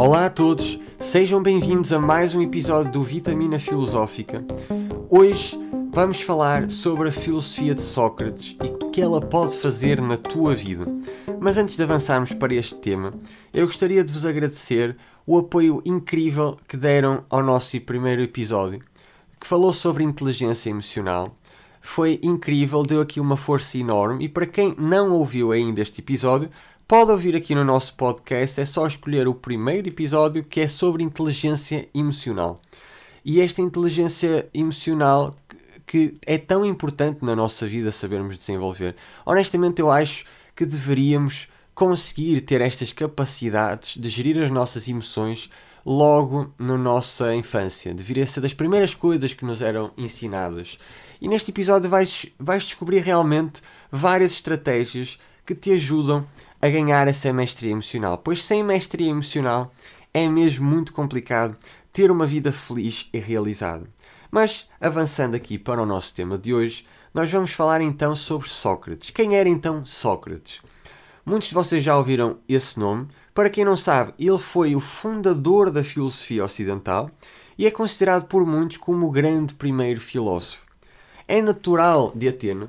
Olá 0.00 0.24
a 0.24 0.30
todos, 0.30 0.80
sejam 0.98 1.42
bem-vindos 1.42 1.92
a 1.92 1.98
mais 1.98 2.34
um 2.34 2.40
episódio 2.40 2.90
do 2.90 3.02
Vitamina 3.02 3.58
Filosófica. 3.58 4.42
Hoje 5.10 5.60
vamos 5.92 6.22
falar 6.22 6.70
sobre 6.70 7.10
a 7.10 7.12
filosofia 7.12 7.74
de 7.74 7.82
Sócrates 7.82 8.56
e 8.64 8.66
o 8.66 8.90
que 8.90 9.02
ela 9.02 9.20
pode 9.20 9.58
fazer 9.58 10.00
na 10.00 10.16
tua 10.16 10.54
vida. 10.54 10.86
Mas 11.38 11.58
antes 11.58 11.76
de 11.76 11.82
avançarmos 11.82 12.32
para 12.32 12.54
este 12.54 12.76
tema, 12.76 13.12
eu 13.52 13.66
gostaria 13.66 14.02
de 14.02 14.10
vos 14.10 14.24
agradecer 14.24 14.96
o 15.26 15.36
apoio 15.36 15.82
incrível 15.84 16.56
que 16.66 16.78
deram 16.78 17.22
ao 17.28 17.42
nosso 17.42 17.78
primeiro 17.82 18.22
episódio, 18.22 18.80
que 19.38 19.46
falou 19.46 19.70
sobre 19.70 20.02
inteligência 20.02 20.70
emocional. 20.70 21.36
Foi 21.82 22.18
incrível, 22.22 22.82
deu 22.82 23.02
aqui 23.02 23.20
uma 23.20 23.36
força 23.36 23.76
enorme 23.76 24.24
e 24.24 24.28
para 24.30 24.46
quem 24.46 24.74
não 24.78 25.10
ouviu 25.10 25.52
ainda 25.52 25.82
este 25.82 26.00
episódio, 26.00 26.48
pode 26.90 27.12
ouvir 27.12 27.36
aqui 27.36 27.54
no 27.54 27.62
nosso 27.62 27.94
podcast, 27.94 28.60
é 28.60 28.64
só 28.64 28.84
escolher 28.84 29.28
o 29.28 29.32
primeiro 29.32 29.86
episódio 29.86 30.42
que 30.42 30.60
é 30.60 30.66
sobre 30.66 31.04
inteligência 31.04 31.88
emocional. 31.94 32.60
E 33.24 33.40
esta 33.40 33.62
inteligência 33.62 34.48
emocional 34.52 35.36
que 35.86 36.16
é 36.26 36.36
tão 36.36 36.66
importante 36.66 37.24
na 37.24 37.36
nossa 37.36 37.64
vida 37.64 37.92
sabermos 37.92 38.36
desenvolver. 38.36 38.96
Honestamente, 39.24 39.78
eu 39.78 39.88
acho 39.88 40.24
que 40.56 40.66
deveríamos 40.66 41.46
conseguir 41.76 42.40
ter 42.40 42.60
estas 42.60 42.90
capacidades 42.90 43.96
de 43.96 44.08
gerir 44.08 44.42
as 44.42 44.50
nossas 44.50 44.88
emoções 44.88 45.48
logo 45.86 46.52
na 46.58 46.76
nossa 46.76 47.32
infância. 47.36 47.94
Deveria 47.94 48.26
ser 48.26 48.40
das 48.40 48.52
primeiras 48.52 48.94
coisas 48.94 49.32
que 49.32 49.44
nos 49.44 49.62
eram 49.62 49.92
ensinadas. 49.96 50.76
E 51.20 51.28
neste 51.28 51.52
episódio 51.52 51.88
vais, 51.88 52.26
vais 52.36 52.64
descobrir 52.64 52.98
realmente 52.98 53.62
várias 53.92 54.32
estratégias 54.32 55.20
que 55.46 55.54
te 55.54 55.72
ajudam 55.72 56.26
a 56.60 56.68
ganhar 56.68 57.08
essa 57.08 57.32
mestria 57.32 57.72
emocional. 57.72 58.18
Pois 58.18 58.42
sem 58.42 58.62
mestria 58.62 59.10
emocional 59.10 59.72
é 60.12 60.28
mesmo 60.28 60.68
muito 60.68 60.92
complicado 60.92 61.56
ter 61.92 62.10
uma 62.10 62.26
vida 62.26 62.52
feliz 62.52 63.08
e 63.12 63.18
realizada. 63.18 63.86
Mas, 64.30 64.68
avançando 64.80 65.34
aqui 65.34 65.58
para 65.58 65.82
o 65.82 65.86
nosso 65.86 66.14
tema 66.14 66.38
de 66.38 66.54
hoje, 66.54 66.86
nós 67.12 67.30
vamos 67.30 67.52
falar 67.52 67.80
então 67.80 68.14
sobre 68.14 68.48
Sócrates. 68.48 69.10
Quem 69.10 69.36
era 69.36 69.48
então 69.48 69.84
Sócrates? 69.84 70.60
Muitos 71.26 71.48
de 71.48 71.54
vocês 71.54 71.82
já 71.82 71.96
ouviram 71.96 72.38
esse 72.48 72.78
nome. 72.78 73.08
Para 73.34 73.50
quem 73.50 73.64
não 73.64 73.76
sabe, 73.76 74.14
ele 74.18 74.38
foi 74.38 74.74
o 74.74 74.80
fundador 74.80 75.70
da 75.70 75.82
filosofia 75.82 76.44
ocidental 76.44 77.10
e 77.58 77.66
é 77.66 77.70
considerado 77.70 78.26
por 78.26 78.46
muitos 78.46 78.76
como 78.76 79.06
o 79.06 79.10
grande 79.10 79.54
primeiro 79.54 80.00
filósofo. 80.00 80.64
É 81.26 81.42
natural 81.42 82.12
de 82.14 82.28
Atena 82.28 82.68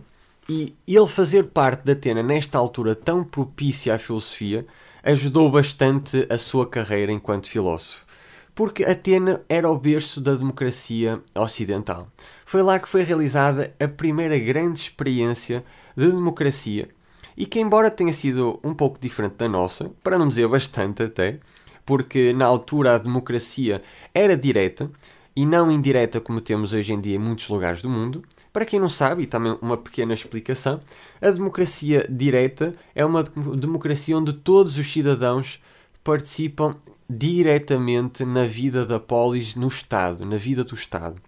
e 0.51 0.75
ele 0.85 1.07
fazer 1.07 1.45
parte 1.45 1.83
de 1.85 1.93
Atena 1.93 2.21
nesta 2.21 2.57
altura 2.57 2.93
tão 2.93 3.23
propícia 3.23 3.95
à 3.95 3.97
filosofia 3.97 4.65
ajudou 5.01 5.49
bastante 5.49 6.27
a 6.29 6.37
sua 6.37 6.67
carreira 6.67 7.09
enquanto 7.09 7.49
filósofo. 7.49 8.05
Porque 8.53 8.83
Atena 8.83 9.41
era 9.47 9.71
o 9.71 9.77
berço 9.77 10.19
da 10.19 10.35
democracia 10.35 11.21
ocidental. 11.33 12.09
Foi 12.45 12.61
lá 12.61 12.77
que 12.79 12.89
foi 12.89 13.01
realizada 13.01 13.73
a 13.79 13.87
primeira 13.87 14.37
grande 14.37 14.79
experiência 14.79 15.63
de 15.95 16.11
democracia 16.11 16.89
e 17.37 17.45
que, 17.45 17.61
embora 17.61 17.89
tenha 17.89 18.11
sido 18.11 18.59
um 18.61 18.73
pouco 18.73 18.99
diferente 18.99 19.35
da 19.35 19.47
nossa, 19.47 19.89
para 20.03 20.19
não 20.19 20.27
dizer 20.27 20.49
bastante 20.49 21.03
até, 21.03 21.39
porque 21.85 22.33
na 22.33 22.45
altura 22.45 22.95
a 22.95 22.97
democracia 22.97 23.81
era 24.13 24.35
direta 24.35 24.91
e 25.33 25.45
não 25.45 25.71
indireta 25.71 26.19
como 26.19 26.41
temos 26.41 26.73
hoje 26.73 26.91
em 26.91 26.99
dia 26.99 27.15
em 27.15 27.19
muitos 27.19 27.47
lugares 27.47 27.81
do 27.81 27.89
mundo. 27.89 28.21
Para 28.51 28.65
quem 28.65 28.79
não 28.79 28.89
sabe, 28.89 29.23
e 29.23 29.27
também 29.27 29.57
uma 29.61 29.77
pequena 29.77 30.13
explicação, 30.13 30.79
a 31.21 31.29
democracia 31.29 32.05
direta 32.09 32.73
é 32.93 33.05
uma 33.05 33.23
democracia 33.23 34.17
onde 34.17 34.33
todos 34.33 34.77
os 34.77 34.91
cidadãos 34.91 35.61
participam 36.03 36.75
diretamente 37.09 38.25
na 38.25 38.43
vida 38.43 38.85
da 38.85 38.99
polis 38.99 39.55
no 39.55 39.67
Estado, 39.67 40.25
na 40.25 40.37
vida 40.37 40.63
do 40.63 40.75
Estado. 40.75 41.21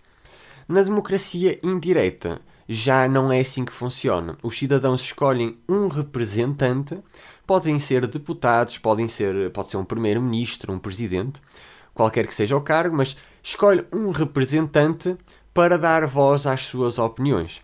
Na 0.68 0.82
democracia 0.82 1.60
indireta, 1.64 2.42
já 2.68 3.08
não 3.08 3.32
é 3.32 3.40
assim 3.40 3.66
que 3.66 3.74
funciona. 3.74 4.38
Os 4.42 4.58
cidadãos 4.58 5.02
escolhem 5.02 5.58
um 5.68 5.88
representante, 5.88 6.98
podem 7.46 7.80
ser 7.80 8.08
deputados, 8.08 8.78
podem 8.78 9.08
ser, 9.08 9.52
pode 9.52 9.70
ser 9.70 9.78
um 9.78 9.86
primeiro-ministro, 9.86 10.72
um 10.72 10.80
presidente, 10.80 11.42
qualquer 11.94 12.28
que 12.28 12.34
seja 12.34 12.56
o 12.56 12.62
cargo, 12.62 12.96
mas 12.96 13.16
escolhe 13.42 13.86
um 13.92 14.12
representante 14.12 15.18
para 15.54 15.78
dar 15.78 16.06
voz 16.08 16.48
às 16.48 16.62
suas 16.62 16.98
opiniões. 16.98 17.62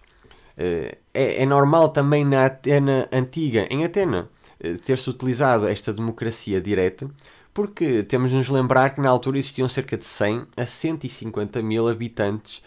Eh, 0.57 0.97
é, 1.13 1.43
é 1.43 1.45
normal 1.45 1.89
também 1.89 2.23
na 2.25 2.45
Atena 2.45 3.07
antiga, 3.11 3.67
em 3.69 3.83
Atena, 3.83 4.29
eh, 4.59 4.73
ter-se 4.73 5.09
utilizado 5.09 5.67
esta 5.67 5.93
democracia 5.93 6.61
direta, 6.61 7.09
porque 7.53 8.03
temos 8.03 8.29
de 8.29 8.37
nos 8.37 8.49
lembrar 8.49 8.93
que 8.93 9.01
na 9.01 9.09
altura 9.09 9.37
existiam 9.37 9.67
cerca 9.67 9.97
de 9.97 10.05
100 10.05 10.45
a 10.57 10.65
150 10.65 11.61
mil 11.61 11.87
habitantes 11.87 12.61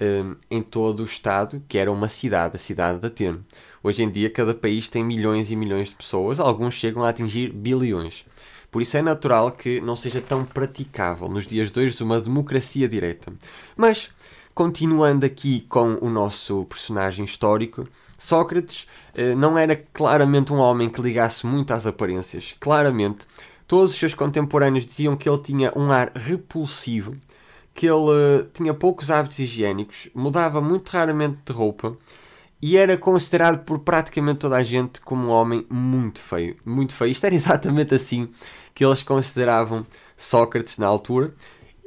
um, 0.00 0.36
em 0.50 0.62
todo 0.62 1.00
o 1.00 1.04
Estado, 1.04 1.62
que 1.68 1.76
era 1.76 1.90
uma 1.90 2.08
cidade, 2.08 2.56
a 2.56 2.58
cidade 2.58 3.00
de 3.00 3.06
Ateno. 3.06 3.44
Hoje 3.82 4.02
em 4.02 4.10
dia, 4.10 4.30
cada 4.30 4.54
país 4.54 4.88
tem 4.88 5.04
milhões 5.04 5.50
e 5.50 5.56
milhões 5.56 5.88
de 5.88 5.96
pessoas, 5.96 6.38
alguns 6.38 6.74
chegam 6.74 7.04
a 7.04 7.08
atingir 7.08 7.52
bilhões. 7.52 8.24
Por 8.70 8.82
isso 8.82 8.96
é 8.96 9.02
natural 9.02 9.52
que 9.52 9.80
não 9.80 9.96
seja 9.96 10.20
tão 10.20 10.44
praticável 10.44 11.28
nos 11.28 11.46
dias 11.46 11.70
de 11.70 11.80
hoje 11.80 12.02
uma 12.02 12.20
democracia 12.20 12.86
direta. 12.86 13.32
Mas, 13.76 14.10
continuando 14.58 15.24
aqui 15.24 15.64
com 15.68 15.98
o 16.00 16.10
nosso 16.10 16.64
personagem 16.64 17.24
histórico, 17.24 17.86
Sócrates 18.18 18.88
eh, 19.14 19.32
não 19.36 19.56
era 19.56 19.76
claramente 19.76 20.52
um 20.52 20.58
homem 20.58 20.88
que 20.88 21.00
ligasse 21.00 21.46
muito 21.46 21.72
às 21.72 21.86
aparências. 21.86 22.56
Claramente, 22.58 23.24
todos 23.68 23.92
os 23.92 23.96
seus 23.96 24.14
contemporâneos 24.14 24.84
diziam 24.84 25.16
que 25.16 25.28
ele 25.28 25.38
tinha 25.38 25.72
um 25.76 25.92
ar 25.92 26.10
repulsivo 26.12 27.16
que 27.72 27.86
ele 27.86 28.10
uh, 28.10 28.48
tinha 28.52 28.74
poucos 28.74 29.12
hábitos 29.12 29.38
higiênicos, 29.38 30.08
mudava 30.12 30.60
muito 30.60 30.88
raramente 30.88 31.38
de 31.46 31.52
roupa 31.52 31.96
e 32.60 32.76
era 32.76 32.98
considerado 32.98 33.64
por 33.64 33.78
praticamente 33.78 34.40
toda 34.40 34.56
a 34.56 34.64
gente 34.64 35.00
como 35.02 35.28
um 35.28 35.30
homem 35.30 35.64
muito 35.70 36.20
feio. 36.20 36.56
Muito 36.66 36.92
feio. 36.94 37.12
Isto 37.12 37.26
era 37.26 37.34
exatamente 37.36 37.94
assim 37.94 38.28
que 38.74 38.84
eles 38.84 39.04
consideravam 39.04 39.86
Sócrates 40.16 40.78
na 40.78 40.88
altura. 40.88 41.32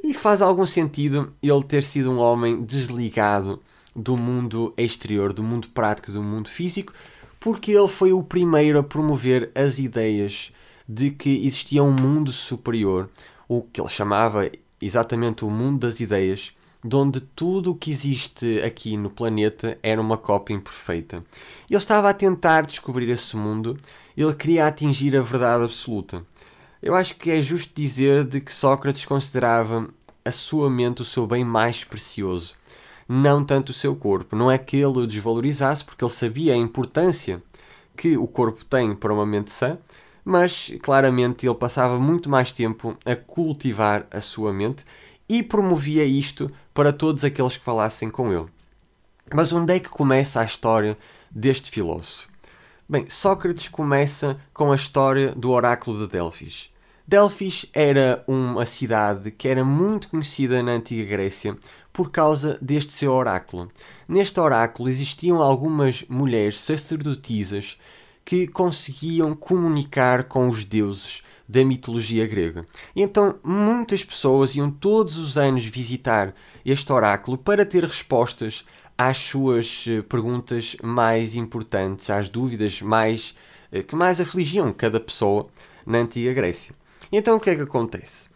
E 0.02 0.12
faz 0.12 0.42
algum 0.42 0.66
sentido 0.66 1.32
ele 1.42 1.62
ter 1.62 1.84
sido 1.84 2.10
um 2.10 2.18
homem 2.18 2.62
desligado 2.62 3.60
do 3.94 4.16
mundo 4.16 4.74
exterior, 4.76 5.32
do 5.32 5.42
mundo 5.42 5.68
prático, 5.68 6.10
do 6.10 6.22
mundo 6.22 6.48
físico, 6.48 6.92
porque 7.38 7.72
ele 7.72 7.88
foi 7.88 8.12
o 8.12 8.22
primeiro 8.22 8.78
a 8.78 8.82
promover 8.82 9.50
as 9.54 9.78
ideias 9.78 10.52
de 10.88 11.10
que 11.10 11.46
existia 11.46 11.82
um 11.82 11.92
mundo 11.92 12.32
superior, 12.32 13.08
o 13.48 13.62
que 13.62 13.80
ele 13.80 13.88
chamava 13.88 14.50
exatamente 14.80 15.44
o 15.44 15.50
mundo 15.50 15.86
das 15.86 16.00
ideias, 16.00 16.52
onde 16.92 17.20
tudo 17.20 17.70
o 17.70 17.74
que 17.76 17.90
existe 17.90 18.60
aqui 18.62 18.96
no 18.96 19.08
planeta 19.08 19.78
era 19.82 20.00
uma 20.00 20.16
cópia 20.16 20.54
imperfeita. 20.54 21.24
Ele 21.70 21.78
estava 21.78 22.10
a 22.10 22.14
tentar 22.14 22.62
descobrir 22.62 23.08
esse 23.08 23.36
mundo, 23.36 23.76
ele 24.16 24.34
queria 24.34 24.66
atingir 24.66 25.16
a 25.16 25.22
verdade 25.22 25.64
absoluta. 25.64 26.24
Eu 26.82 26.96
acho 26.96 27.14
que 27.14 27.30
é 27.30 27.40
justo 27.40 27.72
dizer 27.76 28.24
de 28.24 28.40
que 28.40 28.52
Sócrates 28.52 29.04
considerava 29.04 29.88
a 30.24 30.32
sua 30.32 30.68
mente 30.68 31.00
o 31.00 31.04
seu 31.04 31.28
bem 31.28 31.44
mais 31.44 31.84
precioso, 31.84 32.56
não 33.08 33.44
tanto 33.44 33.70
o 33.70 33.72
seu 33.72 33.94
corpo. 33.94 34.34
Não 34.34 34.50
é 34.50 34.58
que 34.58 34.78
ele 34.78 34.98
o 34.98 35.06
desvalorizasse, 35.06 35.84
porque 35.84 36.02
ele 36.02 36.10
sabia 36.10 36.54
a 36.54 36.56
importância 36.56 37.40
que 37.96 38.16
o 38.16 38.26
corpo 38.26 38.64
tem 38.64 38.96
para 38.96 39.14
uma 39.14 39.24
mente 39.24 39.52
sã, 39.52 39.78
mas 40.24 40.72
claramente 40.82 41.46
ele 41.46 41.54
passava 41.54 42.00
muito 42.00 42.28
mais 42.28 42.50
tempo 42.50 42.96
a 43.04 43.14
cultivar 43.14 44.04
a 44.10 44.20
sua 44.20 44.52
mente 44.52 44.84
e 45.28 45.40
promovia 45.40 46.04
isto 46.04 46.50
para 46.74 46.92
todos 46.92 47.22
aqueles 47.22 47.56
que 47.56 47.64
falassem 47.64 48.10
com 48.10 48.32
ele. 48.32 48.46
Mas 49.32 49.52
onde 49.52 49.72
é 49.72 49.78
que 49.78 49.88
começa 49.88 50.40
a 50.40 50.44
história 50.44 50.98
deste 51.30 51.70
filósofo? 51.70 52.28
Bem, 52.88 53.08
Sócrates 53.08 53.68
começa 53.68 54.40
com 54.52 54.72
a 54.72 54.76
história 54.76 55.32
do 55.32 55.52
oráculo 55.52 55.96
de 55.96 56.12
Delfis. 56.12 56.71
Delfis 57.12 57.66
era 57.74 58.24
uma 58.26 58.64
cidade 58.64 59.30
que 59.30 59.46
era 59.46 59.62
muito 59.62 60.08
conhecida 60.08 60.62
na 60.62 60.72
antiga 60.72 61.04
Grécia 61.04 61.54
por 61.92 62.10
causa 62.10 62.56
deste 62.58 62.90
seu 62.90 63.12
oráculo. 63.12 63.68
Neste 64.08 64.40
oráculo 64.40 64.88
existiam 64.88 65.42
algumas 65.42 66.06
mulheres 66.08 66.58
sacerdotisas 66.58 67.76
que 68.24 68.46
conseguiam 68.46 69.34
comunicar 69.34 70.24
com 70.24 70.48
os 70.48 70.64
deuses 70.64 71.22
da 71.46 71.62
mitologia 71.62 72.26
grega. 72.26 72.66
E 72.96 73.02
então 73.02 73.38
muitas 73.44 74.02
pessoas 74.02 74.56
iam 74.56 74.70
todos 74.70 75.18
os 75.18 75.36
anos 75.36 75.66
visitar 75.66 76.34
este 76.64 76.90
oráculo 76.94 77.36
para 77.36 77.66
ter 77.66 77.84
respostas 77.84 78.64
às 78.96 79.18
suas 79.18 79.84
eh, 79.86 80.00
perguntas 80.00 80.78
mais 80.82 81.36
importantes, 81.36 82.08
às 82.08 82.30
dúvidas 82.30 82.80
mais 82.80 83.34
eh, 83.70 83.82
que 83.82 83.94
mais 83.94 84.18
afligiam 84.18 84.72
cada 84.72 84.98
pessoa 84.98 85.46
na 85.84 85.98
antiga 85.98 86.32
Grécia. 86.32 86.74
Então 87.12 87.36
o 87.36 87.40
que 87.40 87.50
é 87.50 87.54
que 87.54 87.60
acontece? 87.60 88.30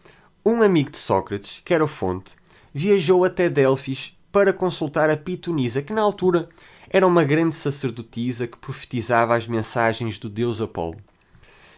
Um 0.45 0.61
amigo 0.61 0.91
de 0.91 0.97
Sócrates, 0.97 1.63
que 1.65 1.73
era 1.73 1.83
o 1.83 1.87
Fonte, 1.87 2.35
viajou 2.71 3.25
até 3.25 3.49
Delfis 3.49 4.15
para 4.31 4.53
consultar 4.53 5.09
a 5.09 5.17
Pitonisa, 5.17 5.81
que 5.81 5.91
na 5.91 6.03
altura 6.03 6.47
era 6.87 7.07
uma 7.07 7.23
grande 7.23 7.55
sacerdotisa 7.55 8.45
que 8.45 8.57
profetizava 8.57 9.35
as 9.35 9.47
mensagens 9.47 10.19
do 10.19 10.29
deus 10.29 10.61
Apolo. 10.61 10.97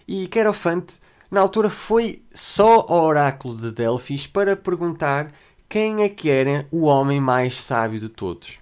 E 0.06 0.28
Querofante 0.28 1.00
na 1.32 1.40
altura 1.40 1.70
foi 1.70 2.22
só 2.34 2.86
ao 2.90 3.06
oráculo 3.06 3.56
de 3.56 3.72
Delfis 3.72 4.28
para 4.28 4.58
perguntar 4.58 5.32
quem 5.70 6.04
é 6.04 6.10
que 6.10 6.30
era 6.30 6.68
o 6.70 6.82
homem 6.82 7.22
mais 7.22 7.62
sábio 7.62 8.00
de 8.00 8.10
todos. 8.10 8.60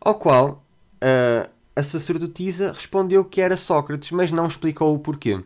Ao 0.00 0.14
qual 0.14 0.62
uh, 1.02 1.50
a 1.74 1.82
sacerdotisa 1.82 2.70
respondeu 2.70 3.24
que 3.24 3.40
era 3.40 3.56
Sócrates, 3.56 4.12
mas 4.12 4.30
não 4.30 4.46
explicou 4.46 4.94
o 4.94 4.98
porquê. 4.98 5.42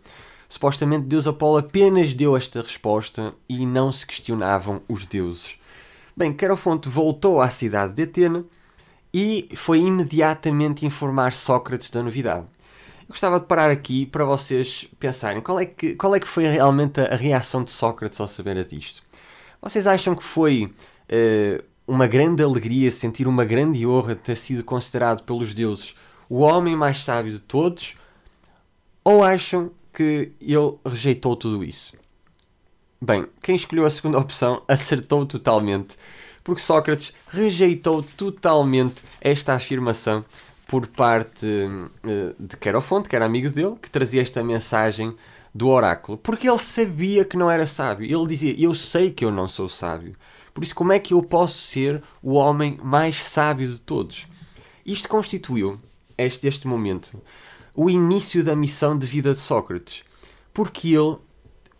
Supostamente 0.49 1.07
Deus 1.07 1.27
Apolo 1.27 1.59
apenas 1.59 2.15
deu 2.15 2.37
esta 2.37 2.63
resposta 2.63 3.35
e 3.49 3.67
não 3.67 3.93
se 3.93 4.07
questionavam 4.07 4.81
os 4.89 5.05
deuses. 5.05 5.59
Bem, 6.17 6.33
Querofonte 6.33 6.89
voltou 6.89 7.41
à 7.41 7.51
cidade 7.51 7.93
de 7.93 8.03
Atena 8.05 8.45
e 9.13 9.49
foi 9.55 9.81
imediatamente 9.81 10.87
informar 10.87 11.33
Sócrates 11.35 11.91
da 11.91 12.03
novidade. 12.03 12.47
Eu 13.03 13.11
gostava 13.11 13.39
de 13.39 13.47
parar 13.47 13.71
aqui 13.71 14.07
para 14.07 14.25
vocês 14.25 14.89
pensarem 14.99 15.43
qual 15.43 15.61
é 15.61 15.67
que, 15.67 15.95
qual 15.95 16.15
é 16.15 16.21
que 16.21 16.29
foi 16.29 16.47
realmente 16.47 17.01
a, 17.01 17.15
reação 17.15 17.63
de 17.63 17.71
Sócrates 17.71 18.21
ao 18.21 18.27
saber 18.27 18.63
disto. 18.67 19.03
Vocês 19.61 19.87
acham 19.87 20.15
que 20.15 20.23
foi 20.23 20.65
uh, 20.65 21.65
uma 21.87 22.07
grande 22.07 22.43
alegria, 22.43 22.91
sentir 22.91 23.27
uma 23.27 23.45
grande 23.45 23.87
honra 23.87 24.15
de 24.15 24.21
ter 24.23 24.37
sido 24.37 24.65
considerado 24.65 25.23
pelos 25.25 25.53
deuses 25.53 25.95
o 26.29 26.41
homem 26.41 26.77
mais 26.77 27.03
sábio 27.03 27.33
de 27.33 27.41
todos? 27.41 27.97
Ou 29.03 29.25
acham 29.25 29.71
que 29.99 30.31
ele 30.41 30.75
rejeitou 30.87 31.35
tudo 31.35 31.65
isso? 31.65 31.93
Bem, 33.03 33.27
quem 33.43 33.57
escolheu 33.57 33.85
a 33.85 33.91
segunda 33.91 34.17
opção 34.23 34.63
acertou 34.69 35.27
totalmente, 35.27 35.97
porque 36.45 36.63
Sócrates 36.63 37.13
rejeitou 37.27 38.05
totalmente 38.17 39.03
esta 39.21 39.55
afirmação 39.55 40.25
por 40.69 40.87
parte 40.87 41.45
uh, 41.45 42.35
de 42.39 42.57
Querofonte, 42.57 43.09
que 43.09 43.17
era 43.17 43.25
amigo 43.25 43.51
dele, 43.51 43.75
que 43.83 43.91
trazia 43.91 44.23
esta 44.23 44.45
mensagem 44.45 45.17
do 45.53 45.67
oráculo, 45.67 46.17
porque 46.17 46.49
ele 46.49 46.59
sabia 46.59 47.25
que 47.25 47.37
não 47.37 47.51
era 47.51 47.67
sábio. 47.67 48.05
Ele 48.05 48.29
dizia: 48.29 48.55
Eu 48.57 48.77
sei 48.77 49.11
que 49.11 49.25
eu 49.25 49.33
não 49.33 49.49
sou 49.49 49.69
sábio. 49.69 50.15
Por 50.55 50.63
isso, 50.63 50.77
como 50.77 50.93
é 50.93 51.01
que 51.01 51.13
eu 51.13 51.23
posso 51.25 51.59
ser 51.59 52.01
o 52.23 52.35
homem 52.35 52.79
mais 52.85 53.17
sábio 53.17 53.67
de 53.69 53.81
todos? 53.81 54.29
Isto 54.87 55.09
constituiu, 55.09 55.81
este, 56.17 56.47
este 56.47 56.69
momento, 56.69 57.21
o 57.79 57.89
início 57.89 58.43
da 58.43 58.57
missão 58.57 58.99
de 58.99 59.07
vida 59.07 59.33
de 59.33 59.39
Sócrates, 59.39 60.03
porque 60.53 60.89
ele 60.89 61.17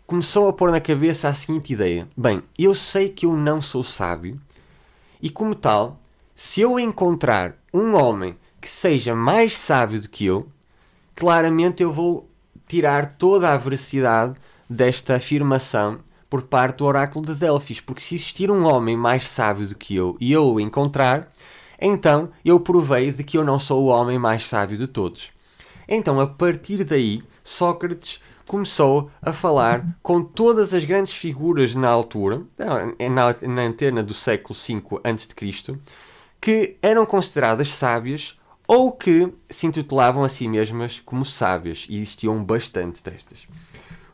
começou 0.07 0.47
a 0.47 0.53
pôr 0.53 0.71
na 0.71 0.79
cabeça 0.79 1.27
a 1.27 1.33
seguinte 1.33 1.73
ideia: 1.73 2.07
Bem, 2.15 2.41
eu 2.57 2.73
sei 2.73 3.09
que 3.09 3.25
eu 3.25 3.35
não 3.35 3.61
sou 3.61 3.83
sábio, 3.83 4.39
e 5.21 5.29
como 5.29 5.53
tal, 5.53 5.99
se 6.33 6.61
eu 6.61 6.79
encontrar 6.79 7.57
um 7.73 7.95
homem 7.95 8.37
que 8.61 8.69
seja 8.69 9.13
mais 9.13 9.57
sábio 9.57 9.99
do 9.99 10.07
que 10.07 10.25
eu, 10.25 10.47
claramente 11.17 11.83
eu 11.83 11.91
vou 11.91 12.29
tirar 12.65 13.17
toda 13.17 13.51
a 13.51 13.57
veracidade 13.57 14.35
desta 14.69 15.17
afirmação 15.17 15.99
por 16.29 16.43
parte 16.43 16.77
do 16.77 16.85
oráculo 16.85 17.25
de 17.25 17.35
Delfis, 17.35 17.81
porque 17.81 18.01
se 18.01 18.15
existir 18.15 18.49
um 18.49 18.63
homem 18.63 18.95
mais 18.95 19.27
sábio 19.27 19.67
do 19.67 19.75
que 19.75 19.97
eu 19.97 20.15
e 20.17 20.31
eu 20.31 20.49
o 20.49 20.61
encontrar, 20.61 21.29
então 21.77 22.29
eu 22.45 22.57
provei 22.57 23.11
de 23.11 23.21
que 23.21 23.37
eu 23.37 23.43
não 23.43 23.59
sou 23.59 23.83
o 23.83 23.87
homem 23.87 24.17
mais 24.17 24.47
sábio 24.47 24.77
de 24.77 24.87
todos. 24.87 25.37
Então, 25.91 26.19
a 26.19 26.27
partir 26.27 26.83
daí, 26.83 27.23
Sócrates 27.43 28.21
começou 28.47 29.09
a 29.19 29.33
falar 29.33 29.97
com 30.03 30.23
todas 30.23 30.71
as 30.71 30.85
grandes 30.85 31.13
figuras 31.13 31.73
na 31.73 31.89
altura, 31.89 32.43
na, 33.09 33.35
na 33.47 33.61
antena 33.63 34.03
do 34.03 34.13
século 34.13 34.53
V 34.53 35.01
a.C., 35.03 35.79
que 36.39 36.77
eram 36.79 37.07
consideradas 37.07 37.69
sábias 37.69 38.37
ou 38.67 38.91
que 38.91 39.33
se 39.49 39.65
intitulavam 39.65 40.23
a 40.23 40.29
si 40.29 40.47
mesmas 40.47 40.99
como 40.99 41.25
sábias, 41.25 41.87
e 41.89 41.95
existiam 41.95 42.43
bastante 42.43 43.03
destas. 43.03 43.47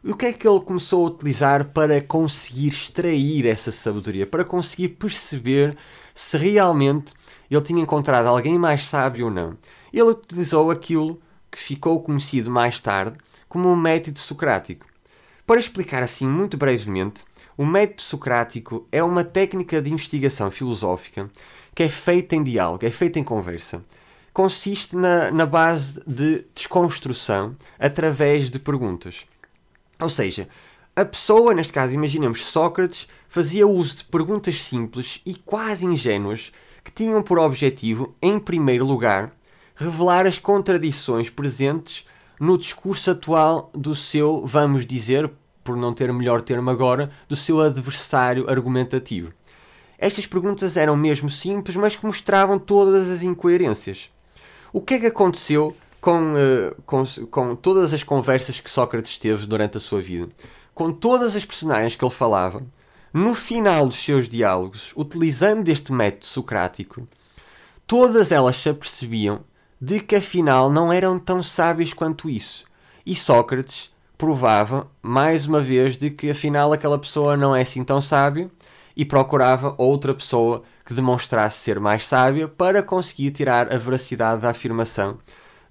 E 0.01 0.09
o 0.11 0.15
que 0.15 0.27
é 0.27 0.33
que 0.33 0.47
ele 0.47 0.61
começou 0.61 1.05
a 1.05 1.09
utilizar 1.09 1.65
para 1.73 1.99
conseguir 1.99 2.69
extrair 2.69 3.45
essa 3.45 3.69
sabedoria, 3.69 4.25
para 4.25 4.45
conseguir 4.45 4.89
perceber 4.89 5.75
se 6.13 6.37
realmente 6.37 7.13
ele 7.51 7.61
tinha 7.61 7.81
encontrado 7.81 8.27
alguém 8.27 8.57
mais 8.57 8.83
sábio 8.83 9.25
ou 9.25 9.31
não? 9.31 9.57
Ele 9.91 10.03
utilizou 10.03 10.71
aquilo 10.71 11.19
que 11.55 11.61
ficou 11.61 12.01
conhecido 12.03 12.51
mais 12.51 12.79
tarde 12.79 13.17
como 13.47 13.71
o 13.71 13.77
método 13.77 14.19
socrático. 14.19 14.85
Para 15.47 15.59
explicar 15.59 16.03
assim 16.03 16.27
muito 16.27 16.57
brevemente, 16.57 17.23
o 17.55 17.65
método 17.65 18.01
socrático 18.01 18.87
é 18.91 19.01
uma 19.01 19.23
técnica 19.23 19.81
de 19.81 19.93
investigação 19.93 20.51
filosófica 20.51 21.29
que 21.73 21.83
é 21.83 21.89
feita 21.89 22.35
em 22.35 22.43
diálogo, 22.43 22.85
é 22.85 22.91
feita 22.91 23.19
em 23.19 23.23
conversa 23.23 23.81
consiste 24.35 24.97
na, 24.97 25.31
na 25.31 25.45
base 25.45 26.01
de 26.05 26.45
desconstrução 26.53 27.55
através 27.79 28.51
de 28.51 28.59
perguntas. 28.59 29.25
Ou 29.97 30.09
seja, 30.09 30.49
a 30.93 31.05
pessoa, 31.05 31.53
neste 31.53 31.71
caso, 31.71 31.93
imaginemos 31.93 32.45
Sócrates, 32.45 33.07
fazia 33.29 33.65
uso 33.65 33.95
de 33.95 34.03
perguntas 34.03 34.61
simples 34.61 35.21
e 35.25 35.35
quase 35.35 35.85
ingênuas 35.85 36.51
que 36.83 36.91
tinham 36.91 37.23
por 37.23 37.39
objetivo, 37.39 38.13
em 38.21 38.37
primeiro 38.37 38.85
lugar, 38.85 39.33
revelar 39.75 40.25
as 40.25 40.39
contradições 40.39 41.29
presentes 41.29 42.05
no 42.39 42.57
discurso 42.57 43.11
atual 43.11 43.69
do 43.73 43.95
seu, 43.95 44.45
vamos 44.45 44.85
dizer, 44.85 45.29
por 45.63 45.75
não 45.75 45.93
ter 45.93 46.11
melhor 46.13 46.41
termo 46.41 46.69
agora, 46.69 47.09
do 47.27 47.35
seu 47.35 47.59
adversário 47.61 48.49
argumentativo. 48.49 49.33
Estas 49.97 50.27
perguntas 50.27 50.77
eram 50.77 50.95
mesmo 50.95 51.29
simples, 51.29 51.75
mas 51.75 51.95
que 51.95 52.05
mostravam 52.05 52.59
todas 52.59 53.09
as 53.09 53.23
incoerências. 53.23 54.09
O 54.71 54.81
que 54.81 54.95
é 54.95 54.99
que 54.99 55.05
aconteceu 55.07 55.75
com, 56.01 56.33
uh, 56.33 56.81
com, 56.85 57.03
com 57.31 57.55
todas 57.55 57.93
as 57.93 58.03
conversas 58.03 58.59
que 58.59 58.69
Sócrates 58.69 59.17
teve 59.17 59.47
durante 59.47 59.77
a 59.77 59.79
sua 59.79 60.01
vida? 60.01 60.29
Com 60.73 60.91
todas 60.91 61.35
as 61.35 61.45
personagens 61.45 61.95
que 61.95 62.03
ele 62.03 62.11
falava, 62.11 62.61
no 63.13 63.33
final 63.33 63.87
dos 63.87 63.97
seus 63.97 64.27
diálogos, 64.27 64.91
utilizando 64.97 65.69
este 65.69 65.93
método 65.93 66.25
socrático, 66.25 67.07
todas 67.87 68.33
elas 68.33 68.57
se 68.57 68.67
apercebiam 68.67 69.41
de 69.79 69.99
que 69.99 70.15
afinal 70.15 70.69
não 70.69 70.91
eram 70.91 71.19
tão 71.19 71.43
sábios 71.43 71.93
quanto 71.93 72.29
isso. 72.29 72.65
E 73.05 73.13
Sócrates 73.13 73.93
provava, 74.17 74.87
mais 75.01 75.45
uma 75.45 75.59
vez, 75.59 75.97
de 75.97 76.09
que 76.09 76.29
afinal 76.29 76.71
aquela 76.73 76.97
pessoa 76.97 77.35
não 77.35 77.55
é 77.55 77.61
assim 77.61 77.83
tão 77.83 78.01
sábia 78.01 78.49
e 78.95 79.03
procurava 79.03 79.75
outra 79.77 80.13
pessoa 80.13 80.63
que 80.85 80.93
demonstrasse 80.93 81.59
ser 81.59 81.79
mais 81.79 82.05
sábia 82.05 82.47
para 82.47 82.81
conseguir 82.81 83.31
tirar 83.31 83.73
a 83.73 83.77
veracidade 83.77 84.41
da 84.41 84.49
afirmação 84.49 85.17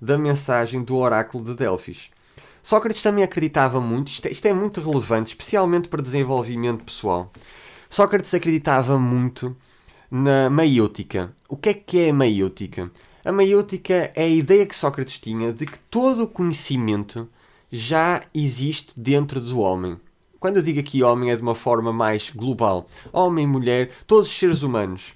da 0.00 0.18
mensagem 0.18 0.82
do 0.82 0.96
oráculo 0.96 1.42
de 1.42 1.54
Delfis. 1.54 2.10
Sócrates 2.62 3.02
também 3.02 3.24
acreditava 3.24 3.80
muito, 3.80 4.08
isto 4.08 4.26
é, 4.26 4.30
isto 4.30 4.46
é 4.46 4.52
muito 4.52 4.80
relevante, 4.80 5.28
especialmente 5.28 5.88
para 5.88 6.02
desenvolvimento 6.02 6.84
pessoal. 6.84 7.32
Sócrates 7.88 8.34
acreditava 8.34 8.98
muito 8.98 9.56
na 10.10 10.50
maiútica. 10.50 11.34
O 11.48 11.56
que 11.56 11.68
é 11.68 11.74
que 11.74 11.98
é 12.00 12.10
a 12.10 12.14
maiútica? 12.14 12.90
A 13.24 13.32
maiútica 13.32 14.12
é 14.14 14.24
a 14.24 14.28
ideia 14.28 14.66
que 14.66 14.76
Sócrates 14.76 15.18
tinha 15.18 15.50
de 15.50 15.64
que 15.64 15.78
todo 15.78 16.24
o 16.24 16.28
conhecimento 16.28 17.26
já 17.72 18.20
existe 18.34 19.00
dentro 19.00 19.40
do 19.40 19.60
homem. 19.60 19.98
Quando 20.38 20.58
eu 20.58 20.62
digo 20.62 20.78
aqui 20.78 21.02
homem 21.02 21.30
é 21.30 21.36
de 21.36 21.40
uma 21.40 21.54
forma 21.54 21.90
mais 21.90 22.28
global. 22.28 22.86
Homem, 23.10 23.46
mulher, 23.46 23.90
todos 24.06 24.28
os 24.28 24.38
seres 24.38 24.62
humanos. 24.62 25.14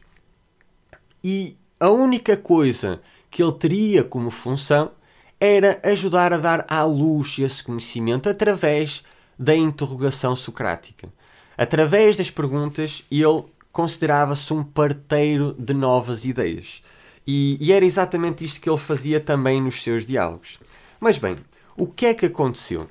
E 1.23 1.55
a 1.79 1.91
única 1.91 2.35
coisa 2.35 3.03
que 3.31 3.43
ele 3.43 3.53
teria 3.53 4.03
como 4.03 4.31
função 4.31 4.91
era 5.39 5.79
ajudar 5.85 6.33
a 6.33 6.39
dar 6.39 6.65
à 6.67 6.83
luz 6.85 7.39
esse 7.39 7.63
conhecimento 7.63 8.27
através 8.27 9.05
da 9.39 9.55
interrogação 9.55 10.35
socrática. 10.35 11.13
Através 11.59 12.17
das 12.17 12.31
perguntas, 12.31 13.05
ele 13.11 13.45
considerava-se 13.71 14.51
um 14.55 14.65
parteiro 14.65 15.55
de 15.59 15.75
novas 15.75 16.25
ideias. 16.25 16.83
E, 17.31 17.59
e, 17.61 17.73
era 17.73 17.85
exatamente 17.85 18.43
isto 18.43 18.59
que 18.59 18.71
ele 18.71 18.79
fazia 18.79 19.21
também 19.21 19.61
nos 19.61 19.83
seus 19.83 20.05
diálogos. 20.05 20.59
Mas 20.99 21.19
bem, 21.19 21.37
o 21.77 21.87
que 21.87 22.07
é 22.07 22.15
que 22.15 22.25
aconteceu? 22.25 22.89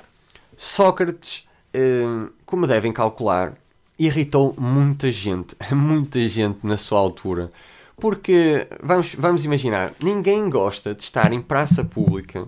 Sócrates 0.56 1.48
Hum, 1.78 2.30
como 2.44 2.66
devem 2.66 2.92
calcular, 2.92 3.54
irritou 4.00 4.56
muita 4.58 5.12
gente, 5.12 5.56
muita 5.72 6.28
gente 6.28 6.66
na 6.66 6.76
sua 6.76 7.00
altura. 7.00 7.52
Porque, 7.98 8.68
vamos, 8.82 9.16
vamos 9.16 9.46
imaginar, 9.46 9.94
ninguém 10.02 10.50
gosta 10.50 10.94
de 10.96 11.04
estar 11.04 11.34
em 11.34 11.42
praça 11.42 11.84
pública 11.84 12.48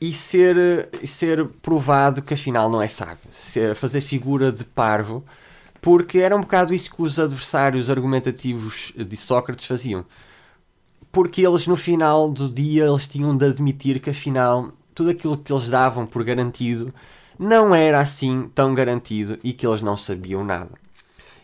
e 0.00 0.12
ser, 0.12 0.88
ser 1.04 1.46
provado 1.62 2.22
que 2.22 2.34
afinal 2.34 2.70
não 2.70 2.80
é 2.80 2.88
sábio, 2.88 3.18
ser, 3.30 3.74
fazer 3.74 4.00
figura 4.00 4.52
de 4.52 4.64
parvo, 4.64 5.24
porque 5.80 6.18
era 6.18 6.36
um 6.36 6.40
bocado 6.40 6.74
isso 6.74 6.94
que 6.94 7.02
os 7.02 7.18
adversários 7.18 7.88
argumentativos 7.90 8.92
de 8.96 9.16
Sócrates 9.16 9.64
faziam. 9.64 10.04
Porque 11.16 11.46
eles 11.46 11.66
no 11.66 11.76
final 11.76 12.28
do 12.28 12.46
dia 12.46 12.84
eles 12.84 13.08
tinham 13.08 13.34
de 13.34 13.46
admitir 13.46 14.00
que 14.00 14.10
afinal 14.10 14.70
tudo 14.94 15.08
aquilo 15.08 15.38
que 15.38 15.50
eles 15.50 15.70
davam 15.70 16.04
por 16.04 16.22
garantido 16.22 16.92
não 17.38 17.74
era 17.74 18.00
assim 18.00 18.50
tão 18.54 18.74
garantido 18.74 19.38
e 19.42 19.54
que 19.54 19.66
eles 19.66 19.80
não 19.80 19.96
sabiam 19.96 20.44
nada. 20.44 20.72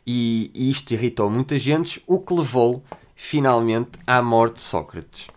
E, 0.07 0.51
isto 0.55 0.93
irritou 0.93 1.31
muita 1.31 1.57
gente, 1.57 2.03
o 2.07 2.21
que 2.21 2.35
levou 2.35 2.83
finalmente 3.17 3.93
à 4.07 4.21
morte 4.21 4.57
de 4.57 4.61
Sócrates. 4.61 5.29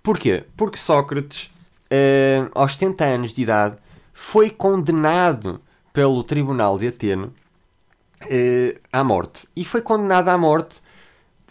Porquê? 0.00 0.44
Porque 0.56 0.78
Sócrates, 0.78 1.50
uh, 1.86 2.48
aos 2.54 2.74
70 2.74 3.04
anos 3.04 3.32
de 3.32 3.42
idade, 3.42 3.76
foi 4.12 4.50
condenado 4.50 5.60
pelo 5.92 6.22
Tribunal 6.22 6.78
de 6.78 6.86
Ateno 6.86 7.34
eh, 8.30 8.80
à 8.92 9.02
morte. 9.02 9.48
E 9.56 9.64
foi 9.64 9.82
condenado 9.82 10.28
à 10.28 10.38
morte. 10.38 10.80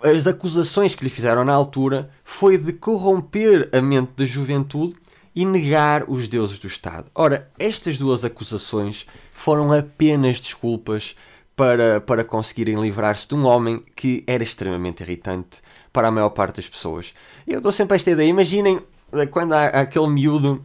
As 0.02 0.26
acusações 0.26 0.96
que 0.96 1.04
lhe 1.04 1.10
fizeram 1.10 1.44
na 1.44 1.54
altura 1.54 2.10
foi 2.24 2.58
de 2.58 2.72
corromper 2.72 3.70
a 3.74 3.82
mente 3.82 4.12
da 4.16 4.26
juventude 4.26 4.96
e 5.36 5.46
negar 5.46 6.10
os 6.10 6.28
deuses 6.28 6.58
do 6.58 6.68
Estado. 6.68 7.12
Ora, 7.14 7.50
estas 7.60 7.98
duas 7.98 8.24
acusações 8.24 9.06
foram 9.34 9.72
apenas 9.74 10.40
desculpas 10.40 11.16
para, 11.56 12.00
para 12.00 12.24
conseguirem 12.24 12.80
livrar-se 12.80 13.28
de 13.28 13.36
um 13.36 13.46
homem 13.46 13.84
que 13.94 14.24
era 14.26 14.42
extremamente 14.42 15.04
irritante 15.04 15.62
para 15.92 16.08
a 16.08 16.12
maior 16.12 16.30
parte 16.30 16.56
das 16.56 16.70
pessoas. 16.70 17.14
Eu 17.46 17.60
dou 17.60 17.72
sempre 17.72 17.98
esta 17.98 18.12
ideia. 18.12 18.30
Imaginem 18.30 18.80
eh, 19.12 19.26
quando 19.26 19.54
há 19.54 19.66
aquele 19.68 20.08
miúdo, 20.08 20.64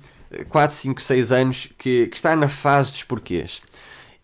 4, 0.49 0.77
5, 0.77 1.03
6 1.03 1.33
anos, 1.33 1.69
que, 1.77 2.07
que 2.07 2.17
está 2.17 2.37
na 2.37 2.49
fase 2.49 2.93
dos 2.93 3.03
porquês 3.03 3.61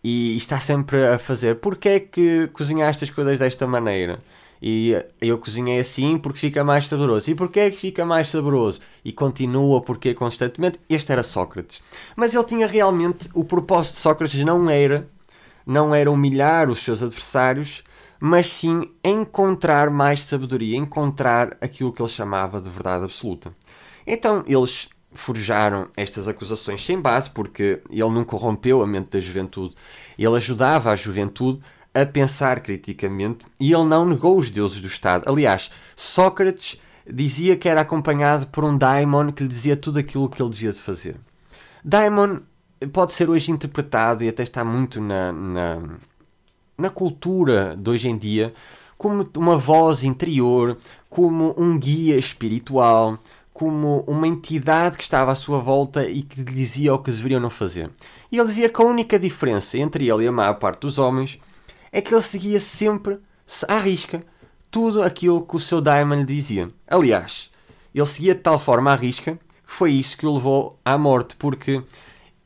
e 0.03 0.35
está 0.37 0.59
sempre 0.59 1.05
a 1.05 1.19
fazer 1.19 1.55
porque 1.55 1.89
é 1.89 1.99
que 1.99 2.47
cozinhaste 2.53 3.03
as 3.03 3.09
coisas 3.09 3.39
desta 3.39 3.67
maneira? 3.67 4.19
E 4.61 4.95
eu 5.19 5.39
cozinhei 5.39 5.79
assim 5.79 6.17
porque 6.17 6.37
fica 6.37 6.63
mais 6.63 6.87
saboroso. 6.87 7.31
E 7.31 7.35
porquê 7.35 7.61
é 7.61 7.71
que 7.71 7.77
fica 7.77 8.05
mais 8.05 8.29
saboroso? 8.29 8.79
E 9.03 9.11
continua 9.11 9.81
porque 9.81 10.13
constantemente. 10.13 10.79
Este 10.87 11.11
era 11.11 11.23
Sócrates. 11.23 11.81
Mas 12.15 12.35
ele 12.35 12.43
tinha 12.43 12.67
realmente. 12.67 13.27
O 13.33 13.43
propósito 13.43 13.95
de 13.95 14.01
Sócrates 14.01 14.43
não 14.43 14.69
era, 14.69 15.09
não 15.65 15.95
era 15.95 16.11
humilhar 16.11 16.69
os 16.69 16.79
seus 16.79 17.01
adversários, 17.01 17.83
mas 18.19 18.45
sim 18.45 18.91
encontrar 19.03 19.89
mais 19.89 20.21
sabedoria, 20.21 20.77
encontrar 20.77 21.57
aquilo 21.59 21.91
que 21.91 22.01
ele 22.01 22.09
chamava 22.09 22.61
de 22.61 22.69
verdade 22.69 23.05
absoluta. 23.05 23.51
Então 24.05 24.43
eles 24.45 24.89
forjaram 25.13 25.89
estas 25.97 26.27
acusações 26.27 26.85
sem 26.85 26.99
base, 26.99 27.31
porque 27.31 27.81
ele 27.89 28.09
não 28.11 28.23
corrompeu 28.23 28.81
a 28.81 28.87
mente 28.87 29.09
da 29.09 29.19
juventude. 29.19 29.75
Ele 30.17 30.37
ajudava 30.37 30.91
a 30.91 30.95
juventude 30.95 31.59
a 31.93 32.05
pensar 32.05 32.61
criticamente 32.61 33.45
e 33.59 33.73
ele 33.73 33.85
não 33.85 34.05
negou 34.05 34.37
os 34.37 34.49
deuses 34.49 34.81
do 34.81 34.87
Estado. 34.87 35.29
Aliás, 35.29 35.71
Sócrates 35.95 36.79
dizia 37.11 37.57
que 37.57 37.67
era 37.67 37.81
acompanhado 37.81 38.47
por 38.47 38.63
um 38.63 38.77
daimon 38.77 39.31
que 39.31 39.43
lhe 39.43 39.49
dizia 39.49 39.75
tudo 39.75 39.99
aquilo 39.99 40.29
que 40.29 40.41
ele 40.41 40.49
devia 40.49 40.71
de 40.71 40.81
fazer. 40.81 41.19
Daimon 41.83 42.39
pode 42.93 43.13
ser 43.13 43.29
hoje 43.29 43.51
interpretado, 43.51 44.23
e 44.23 44.29
até 44.29 44.43
está 44.43 44.63
muito 44.63 45.01
na, 45.01 45.31
na, 45.31 45.81
na 46.77 46.89
cultura 46.89 47.75
de 47.75 47.89
hoje 47.89 48.09
em 48.09 48.17
dia, 48.17 48.53
como 48.97 49.27
uma 49.37 49.57
voz 49.57 50.03
interior, 50.03 50.77
como 51.09 51.55
um 51.57 51.77
guia 51.77 52.17
espiritual, 52.17 53.17
como 53.51 54.03
uma 54.07 54.27
entidade 54.27 54.97
que 54.97 55.03
estava 55.03 55.31
à 55.31 55.35
sua 55.35 55.59
volta 55.59 56.07
e 56.07 56.21
que 56.21 56.41
lhe 56.41 56.53
dizia 56.53 56.93
o 56.93 56.99
que 56.99 57.11
deveriam 57.11 57.39
não 57.39 57.49
fazer. 57.49 57.89
E 58.31 58.37
ele 58.37 58.47
dizia 58.47 58.69
que 58.69 58.81
a 58.81 58.85
única 58.85 59.19
diferença 59.19 59.77
entre 59.77 60.07
ele 60.07 60.23
e 60.23 60.27
a 60.27 60.31
maior 60.31 60.53
parte 60.55 60.81
dos 60.81 60.97
homens 60.97 61.39
é 61.91 62.01
que 62.01 62.13
ele 62.13 62.21
seguia 62.21 62.59
sempre 62.59 63.19
à 63.67 63.77
risca 63.79 64.23
tudo 64.69 65.03
aquilo 65.03 65.45
que 65.45 65.55
o 65.55 65.59
seu 65.59 65.81
daimon 65.81 66.23
dizia. 66.23 66.69
Aliás, 66.87 67.51
ele 67.93 68.05
seguia 68.05 68.33
de 68.33 68.41
tal 68.41 68.59
forma 68.59 68.91
à 68.91 68.95
risca 68.95 69.33
que 69.33 69.73
foi 69.73 69.91
isso 69.91 70.17
que 70.17 70.25
o 70.25 70.33
levou 70.33 70.79
à 70.83 70.97
morte, 70.97 71.35
porque 71.35 71.81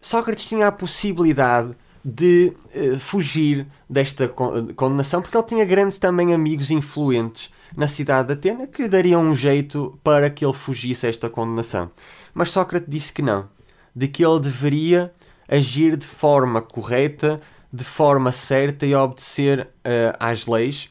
Sócrates 0.01 0.45
tinha 0.45 0.67
a 0.67 0.71
possibilidade 0.71 1.75
de 2.03 2.53
uh, 2.75 2.99
fugir 2.99 3.65
desta 3.89 4.27
condenação, 4.27 5.23
porque 5.23 5.35
ele 5.35 5.47
tinha 5.47 5.65
grandes 5.65 5.97
também 5.97 6.35
amigos 6.35 6.69
influentes 6.69 7.51
na 7.75 7.87
cidade 7.87 8.27
de 8.27 8.33
Atena 8.33 8.67
que 8.67 8.87
dariam 8.87 9.23
um 9.23 9.33
jeito 9.33 9.99
para 10.03 10.29
que 10.29 10.45
ele 10.45 10.53
fugisse 10.53 11.07
a 11.07 11.09
esta 11.09 11.29
condenação. 11.29 11.89
Mas 12.31 12.51
Sócrates 12.51 12.87
disse 12.87 13.11
que 13.11 13.23
não, 13.23 13.49
de 13.95 14.07
que 14.07 14.23
ele 14.23 14.39
deveria 14.39 15.11
agir 15.47 15.97
de 15.97 16.05
forma 16.05 16.61
correta, 16.61 17.41
de 17.75 17.83
forma 17.83 18.31
certa 18.31 18.85
e 18.85 18.95
obedecer 18.95 19.61
uh, 19.61 20.15
às 20.19 20.45
leis. 20.45 20.89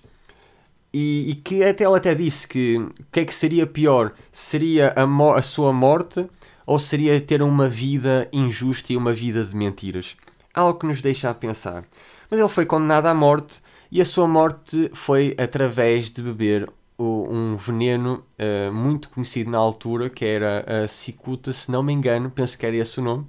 E, 0.92 1.30
e, 1.30 1.34
que 1.34 1.64
até 1.64 1.84
ele 1.84 1.96
até 1.96 2.14
disse 2.14 2.46
que 2.46 2.76
o 2.76 2.92
que 3.10 3.20
é 3.20 3.24
que 3.24 3.34
seria 3.34 3.66
pior? 3.66 4.12
Seria 4.30 4.94
a, 4.94 5.36
a 5.36 5.42
sua 5.42 5.72
morte 5.72 6.24
ou 6.64 6.78
seria 6.78 7.20
ter 7.20 7.42
uma 7.42 7.68
vida 7.68 8.28
injusta 8.32 8.92
e 8.92 8.96
uma 8.96 9.12
vida 9.12 9.42
de 9.42 9.56
mentiras? 9.56 10.16
Algo 10.52 10.78
que 10.78 10.86
nos 10.86 11.02
deixa 11.02 11.30
a 11.30 11.34
pensar. 11.34 11.84
Mas 12.30 12.38
ele 12.38 12.48
foi 12.48 12.64
condenado 12.64 13.06
à 13.06 13.14
morte 13.14 13.60
e 13.90 14.00
a 14.00 14.04
sua 14.04 14.28
morte 14.28 14.88
foi 14.94 15.34
através 15.36 16.10
de 16.10 16.22
beber 16.22 16.70
um 16.96 17.56
veneno 17.56 18.24
uh, 18.38 18.72
muito 18.72 19.10
conhecido 19.10 19.50
na 19.50 19.58
altura, 19.58 20.08
que 20.08 20.24
era 20.24 20.84
a 20.84 20.88
cicuta, 20.88 21.52
se 21.52 21.70
não 21.70 21.82
me 21.82 21.92
engano, 21.92 22.30
penso 22.30 22.56
que 22.56 22.64
era 22.64 22.76
esse 22.76 23.00
o 23.00 23.02
nome, 23.02 23.26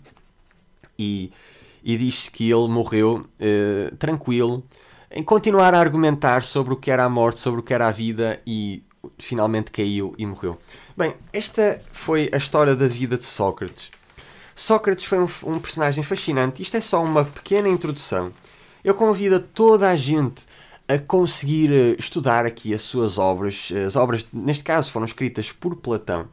e, 0.98 1.32
e 1.86 1.96
diz 1.96 2.28
que 2.28 2.50
ele 2.50 2.68
morreu 2.68 3.24
uh, 3.40 3.96
tranquilo, 3.98 4.64
em 5.12 5.24
continuar 5.24 5.76
a 5.76 5.80
argumentar 5.80 6.42
sobre 6.42 6.74
o 6.74 6.78
que 6.78 6.90
era 6.90 7.04
a 7.06 7.10
morte, 7.10 7.40
sobre 7.40 7.60
o 7.60 7.64
que 7.64 7.76
era 7.76 7.88
a 7.88 7.92
vida, 7.92 8.42
e 8.46 8.84
finalmente 9.20 9.72
caiu 9.72 10.16
e 10.18 10.26
morreu. 10.26 10.58
Bem, 10.98 11.14
esta 11.32 11.80
foi 11.92 12.28
a 12.34 12.38
história 12.38 12.76
da 12.76 12.88
vida 12.88 13.16
de 13.16 13.24
Sócrates. 13.24 13.92
Sócrates 14.56 15.06
foi 15.06 15.20
um, 15.20 15.28
um 15.46 15.60
personagem 15.60 16.04
fascinante, 16.04 16.64
isto 16.64 16.76
é 16.76 16.82
só 16.82 17.04
uma 17.04 17.24
pequena 17.24 17.70
introdução. 17.70 18.32
Eu 18.84 18.96
convido 18.96 19.40
toda 19.40 19.88
a 19.88 19.96
gente 19.96 20.44
a 20.88 20.98
conseguir 20.98 21.72
eh, 21.72 21.96
estudar 22.00 22.46
aqui 22.46 22.74
as 22.74 22.82
suas 22.82 23.18
obras. 23.18 23.72
As 23.88 23.96
obras, 23.96 24.26
neste 24.32 24.64
caso, 24.64 24.92
foram 24.92 25.06
escritas 25.06 25.52
por 25.52 25.76
Platão. 25.76 26.28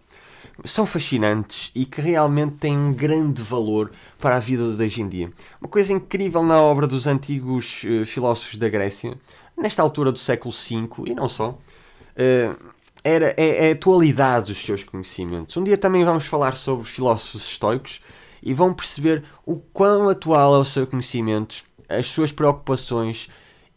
São 0.64 0.87
fascinantes 0.87 1.71
e 1.75 1.85
que 1.85 2.00
realmente 2.00 2.56
têm 2.56 2.76
um 2.76 2.92
grande 2.92 3.42
valor 3.42 3.90
para 4.18 4.37
a 4.37 4.38
vida 4.38 4.71
de 4.73 4.82
hoje 4.82 5.02
em 5.02 5.09
dia. 5.09 5.32
Uma 5.61 5.68
coisa 5.68 5.92
incrível 5.92 6.42
na 6.42 6.61
obra 6.61 6.87
dos 6.87 7.06
antigos 7.06 7.82
uh, 7.85 8.04
filósofos 8.04 8.56
da 8.56 8.68
Grécia, 8.68 9.18
nesta 9.56 9.82
altura 9.82 10.12
do 10.12 10.18
século 10.18 10.52
V 10.52 11.11
e 11.11 11.14
não 11.14 11.28
só, 11.28 11.50
uh, 11.50 12.73
era, 13.04 13.35
é, 13.37 13.66
é 13.66 13.68
a 13.71 13.73
atualidade 13.73 14.47
dos 14.47 14.59
seus 14.59 14.85
conhecimentos. 14.85 15.56
Um 15.56 15.64
dia 15.64 15.76
também 15.76 16.04
vamos 16.04 16.26
falar 16.26 16.56
sobre 16.56 16.85
filósofos 16.85 17.49
estoicos 17.49 18.00
e 18.42 18.52
vão 18.52 18.75
perceber 18.75 19.25
o 19.47 19.56
quão 19.56 20.09
atual 20.09 20.56
é 20.56 20.59
o 20.59 20.64
seu 20.64 20.87
conhecimento, 20.87 21.64
as 21.88 22.06
suas 22.06 22.30
preocupações 22.30 23.28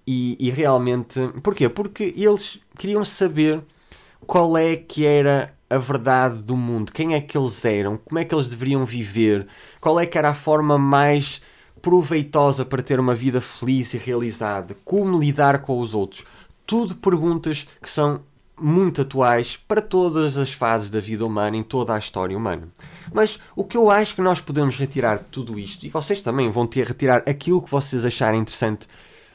e, 0.05 0.37
e 0.39 0.49
realmente. 0.49 1.19
Porquê? 1.41 1.69
Porque 1.69 2.13
eles 2.15 2.59
queriam 2.77 3.03
saber 3.03 3.63
qual 4.25 4.57
é 4.57 4.75
que 4.75 5.05
era 5.05 5.54
a 5.69 5.77
verdade 5.77 6.41
do 6.43 6.55
mundo, 6.55 6.91
quem 6.91 7.15
é 7.15 7.21
que 7.21 7.37
eles 7.37 7.63
eram, 7.65 7.97
como 7.97 8.19
é 8.19 8.25
que 8.25 8.33
eles 8.33 8.47
deveriam 8.47 8.85
viver, 8.85 9.47
qual 9.81 9.99
é 9.99 10.05
que 10.05 10.17
era 10.17 10.29
a 10.29 10.35
forma 10.35 10.77
mais 10.77 11.41
proveitosa 11.81 12.65
para 12.65 12.81
ter 12.81 12.99
uma 12.99 13.13
vida 13.13 13.39
feliz 13.39 13.93
e 13.93 13.97
realizada, 13.97 14.75
como 14.83 15.19
lidar 15.19 15.59
com 15.59 15.79
os 15.79 15.93
outros. 15.93 16.25
Tudo 16.65 16.95
perguntas 16.95 17.67
que 17.81 17.89
são 17.89 18.21
muito 18.59 19.01
atuais 19.01 19.57
para 19.67 19.81
todas 19.81 20.37
as 20.37 20.51
fases 20.51 20.89
da 20.89 20.99
vida 20.99 21.25
humana, 21.25 21.57
em 21.57 21.63
toda 21.63 21.93
a 21.93 21.99
história 21.99 22.37
humana. 22.37 22.69
Mas 23.13 23.39
o 23.55 23.63
que 23.63 23.77
eu 23.77 23.89
acho 23.91 24.15
que 24.15 24.21
nós 24.21 24.39
podemos 24.39 24.77
retirar 24.77 25.17
de 25.17 25.25
tudo 25.25 25.59
isto, 25.59 25.85
e 25.85 25.89
vocês 25.89 26.21
também 26.21 26.49
vão 26.49 26.65
ter 26.65 26.87
retirar 26.87 27.21
aquilo 27.27 27.61
que 27.61 27.69
vocês 27.69 28.05
acharem 28.05 28.41
interessante 28.41 28.87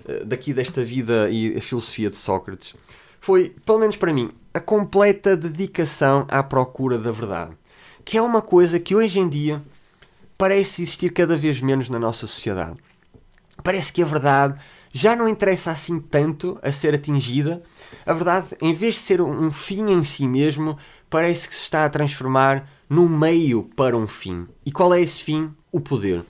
eh, 0.09 0.25
daqui 0.25 0.53
desta 0.53 0.83
vida 0.83 1.29
e 1.31 1.57
a 1.57 1.61
filosofia 1.61 2.11
de 2.11 2.17
Sócrates, 2.17 2.75
foi, 3.21 3.55
pelo 3.65 3.79
menos 3.79 3.97
para 3.97 4.13
mim, 4.13 4.31
a 4.53 4.61
completa 4.61 5.37
dedicação 5.37 6.27
à 6.29 6.43
procura 6.43 6.99
da 6.99 7.13
verdade. 7.13 7.53
Que 8.05 8.19
é 8.19 8.23
uma 8.23 8.43
coisa 8.43 8.81
que 8.81 8.95
hoje 8.95 9.21
em 9.21 9.29
dia 9.29 9.63
parece 10.37 10.83
existir 10.83 11.11
cada 11.11 11.37
vez 11.37 11.61
menos 11.61 11.89
na 11.89 11.99
nossa 11.99 12.27
sociedade. 12.27 12.77
Parece 13.63 13.93
que 13.93 14.03
a 14.03 14.07
verdade 14.07 14.61
já 14.93 15.15
não 15.15 15.29
interessa 15.29 15.71
assim 15.71 16.01
tanto 16.01 16.59
a 16.63 16.73
ser 16.73 16.95
atingida. 16.95 17.63
A 18.05 18.13
verdade, 18.13 18.57
em 18.61 18.75
vez 18.75 18.95
de 18.95 19.01
ser 19.01 19.21
um 19.21 19.51
fim 19.51 19.91
em 19.91 20.03
si 20.03 20.27
mesmo, 20.27 20.77
parece 21.09 21.49
que 21.49 21.55
se 21.55 21.63
está 21.63 21.85
a 21.85 21.91
transformar 21.91 22.69
num 22.89 23.09
meio 23.09 23.65
para 23.77 23.97
um 23.97 24.07
fim. 24.07 24.49
E 24.67 24.73
qual 24.73 24.93
é 24.93 25.01
esse 25.01 25.23
fim? 25.23 25.55
O 25.71 25.81
poder. 25.81 26.25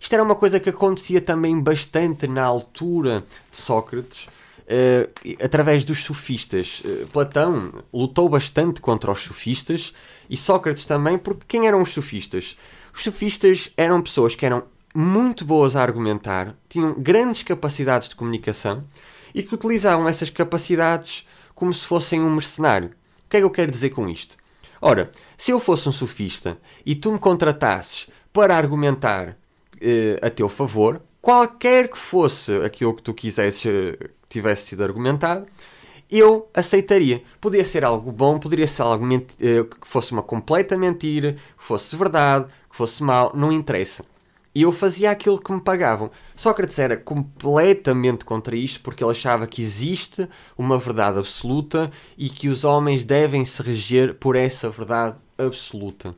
Isto 0.00 0.14
era 0.14 0.22
uma 0.22 0.36
coisa 0.36 0.60
que 0.60 0.70
acontecia 0.70 1.20
também 1.20 1.60
bastante 1.60 2.26
na 2.26 2.44
altura 2.44 3.24
de 3.50 3.56
Sócrates, 3.56 4.28
uh, 4.68 5.44
através 5.44 5.84
dos 5.84 6.04
sofistas. 6.04 6.82
Uh, 6.84 7.06
Platão 7.08 7.72
lutou 7.92 8.28
bastante 8.28 8.80
contra 8.80 9.10
os 9.10 9.20
sofistas 9.20 9.92
e 10.28 10.36
Sócrates 10.36 10.84
também, 10.84 11.16
porque 11.18 11.44
quem 11.48 11.66
eram 11.66 11.80
os 11.80 11.92
sofistas? 11.92 12.56
Os 12.94 13.02
sofistas 13.02 13.72
eram 13.76 14.02
pessoas 14.02 14.34
que 14.34 14.44
eram 14.44 14.64
muito 14.94 15.44
boas 15.44 15.76
a 15.76 15.82
argumentar, 15.82 16.56
tinham 16.68 16.94
grandes 16.94 17.42
capacidades 17.42 18.08
de 18.08 18.16
comunicação 18.16 18.84
e 19.34 19.42
que 19.42 19.54
utilizavam 19.54 20.08
essas 20.08 20.30
capacidades 20.30 21.26
como 21.54 21.72
se 21.72 21.84
fossem 21.84 22.20
um 22.20 22.30
mercenário. 22.30 22.88
O 22.88 23.30
que 23.30 23.36
é 23.36 23.40
que 23.40 23.44
eu 23.44 23.50
quero 23.50 23.70
dizer 23.70 23.90
com 23.90 24.08
isto? 24.08 24.36
Ora, 24.80 25.10
se 25.36 25.50
eu 25.50 25.60
fosse 25.60 25.88
um 25.88 25.92
sofista 25.92 26.58
e 26.86 26.94
tu 26.94 27.12
me 27.12 27.18
contratasses 27.18 28.08
para 28.32 28.56
argumentar 28.56 29.30
uh, 29.30 30.26
a 30.26 30.30
teu 30.30 30.48
favor, 30.48 31.02
qualquer 31.28 31.90
que 31.90 31.98
fosse 31.98 32.56
aquilo 32.64 32.94
que 32.94 33.02
tu 33.02 33.12
quisesses, 33.12 33.62
uh, 33.66 34.08
tivesse 34.30 34.68
sido 34.68 34.82
argumentado, 34.82 35.46
eu 36.10 36.48
aceitaria. 36.54 37.22
Podia 37.38 37.62
ser 37.66 37.84
algo 37.84 38.10
bom, 38.10 38.38
poderia 38.38 38.66
ser 38.66 38.80
algo 38.80 39.04
uh, 39.04 39.20
que 39.20 39.86
fosse 39.86 40.12
uma 40.12 40.22
completa 40.22 40.78
mentira, 40.78 41.34
que 41.34 41.62
fosse 41.62 41.94
verdade, 41.94 42.46
que 42.70 42.74
fosse 42.74 43.02
mau, 43.02 43.30
não 43.34 43.52
interessa. 43.52 44.06
E 44.54 44.62
eu 44.62 44.72
fazia 44.72 45.10
aquilo 45.10 45.38
que 45.38 45.52
me 45.52 45.60
pagavam. 45.60 46.10
Sócrates 46.34 46.78
era 46.78 46.96
completamente 46.96 48.24
contra 48.24 48.56
isto 48.56 48.80
porque 48.80 49.04
ele 49.04 49.10
achava 49.10 49.46
que 49.46 49.60
existe 49.60 50.26
uma 50.56 50.78
verdade 50.78 51.18
absoluta 51.18 51.90
e 52.16 52.30
que 52.30 52.48
os 52.48 52.64
homens 52.64 53.04
devem 53.04 53.44
se 53.44 53.62
reger 53.62 54.14
por 54.14 54.34
essa 54.34 54.70
verdade 54.70 55.18
absoluta. 55.36 56.14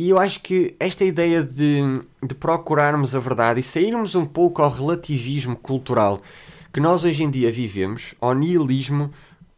E 0.00 0.10
eu 0.10 0.18
acho 0.18 0.40
que 0.40 0.76
esta 0.78 1.04
ideia 1.04 1.42
de, 1.42 1.80
de 2.22 2.32
procurarmos 2.32 3.16
a 3.16 3.18
verdade 3.18 3.58
e 3.58 3.64
sairmos 3.64 4.14
um 4.14 4.24
pouco 4.24 4.62
ao 4.62 4.70
relativismo 4.70 5.56
cultural 5.56 6.22
que 6.72 6.78
nós 6.78 7.04
hoje 7.04 7.24
em 7.24 7.30
dia 7.30 7.50
vivemos, 7.50 8.14
ao 8.20 8.32
nihilismo 8.32 9.10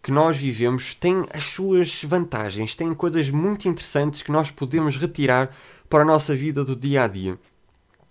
que 0.02 0.10
nós 0.10 0.38
vivemos, 0.38 0.94
tem 0.94 1.26
as 1.34 1.44
suas 1.44 2.02
vantagens, 2.04 2.74
tem 2.74 2.94
coisas 2.94 3.28
muito 3.28 3.68
interessantes 3.68 4.22
que 4.22 4.32
nós 4.32 4.50
podemos 4.50 4.96
retirar 4.96 5.54
para 5.90 6.00
a 6.00 6.06
nossa 6.06 6.34
vida 6.34 6.64
do 6.64 6.74
dia 6.74 7.04
a 7.04 7.06
dia. 7.06 7.38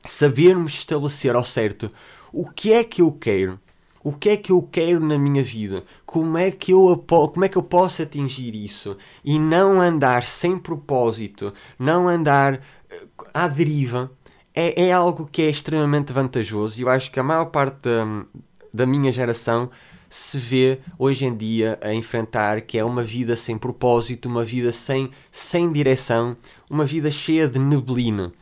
Sabermos 0.03 0.73
estabelecer 0.73 1.33
ao 1.33 1.43
certo 1.43 1.91
o 2.31 2.47
que 2.47 2.71
é 2.71 2.83
que 2.83 3.01
eu 3.01 3.11
quero, 3.11 3.59
o 4.03 4.13
que 4.13 4.29
é 4.29 4.37
que 4.37 4.51
eu 4.51 4.61
quero 4.61 4.99
na 4.99 5.17
minha 5.17 5.43
vida, 5.43 5.83
como 6.05 6.37
é 6.37 6.51
que 6.51 6.71
eu, 6.71 7.03
como 7.07 7.45
é 7.45 7.49
que 7.49 7.57
eu 7.57 7.63
posso 7.63 8.01
atingir 8.01 8.55
isso 8.55 8.97
e 9.23 9.37
não 9.37 9.81
andar 9.81 10.23
sem 10.23 10.57
propósito, 10.57 11.53
não 11.77 12.07
andar 12.07 12.61
eh, 12.89 13.03
à 13.33 13.47
deriva. 13.47 14.11
É, 14.55 14.87
é 14.87 14.91
algo 14.91 15.29
que 15.31 15.43
é 15.43 15.49
extremamente 15.49 16.11
vantajoso 16.11 16.79
e 16.79 16.83
eu 16.83 16.89
acho 16.89 17.11
que 17.11 17.19
a 17.19 17.23
maior 17.23 17.45
parte 17.45 17.81
da, 17.83 18.25
da 18.73 18.85
minha 18.85 19.11
geração 19.11 19.69
se 20.09 20.39
vê 20.39 20.79
hoje 20.97 21.25
em 21.25 21.35
dia 21.37 21.77
a 21.81 21.93
enfrentar, 21.93 22.61
que 22.61 22.77
é 22.77 22.83
uma 22.83 23.03
vida 23.03 23.35
sem 23.35 23.57
propósito, 23.57 24.27
uma 24.27 24.43
vida 24.43 24.71
sem, 24.71 25.11
sem 25.31 25.71
direção, 25.71 26.35
uma 26.67 26.83
vida 26.83 27.11
cheia 27.11 27.47
de 27.47 27.59
neblina. 27.59 28.33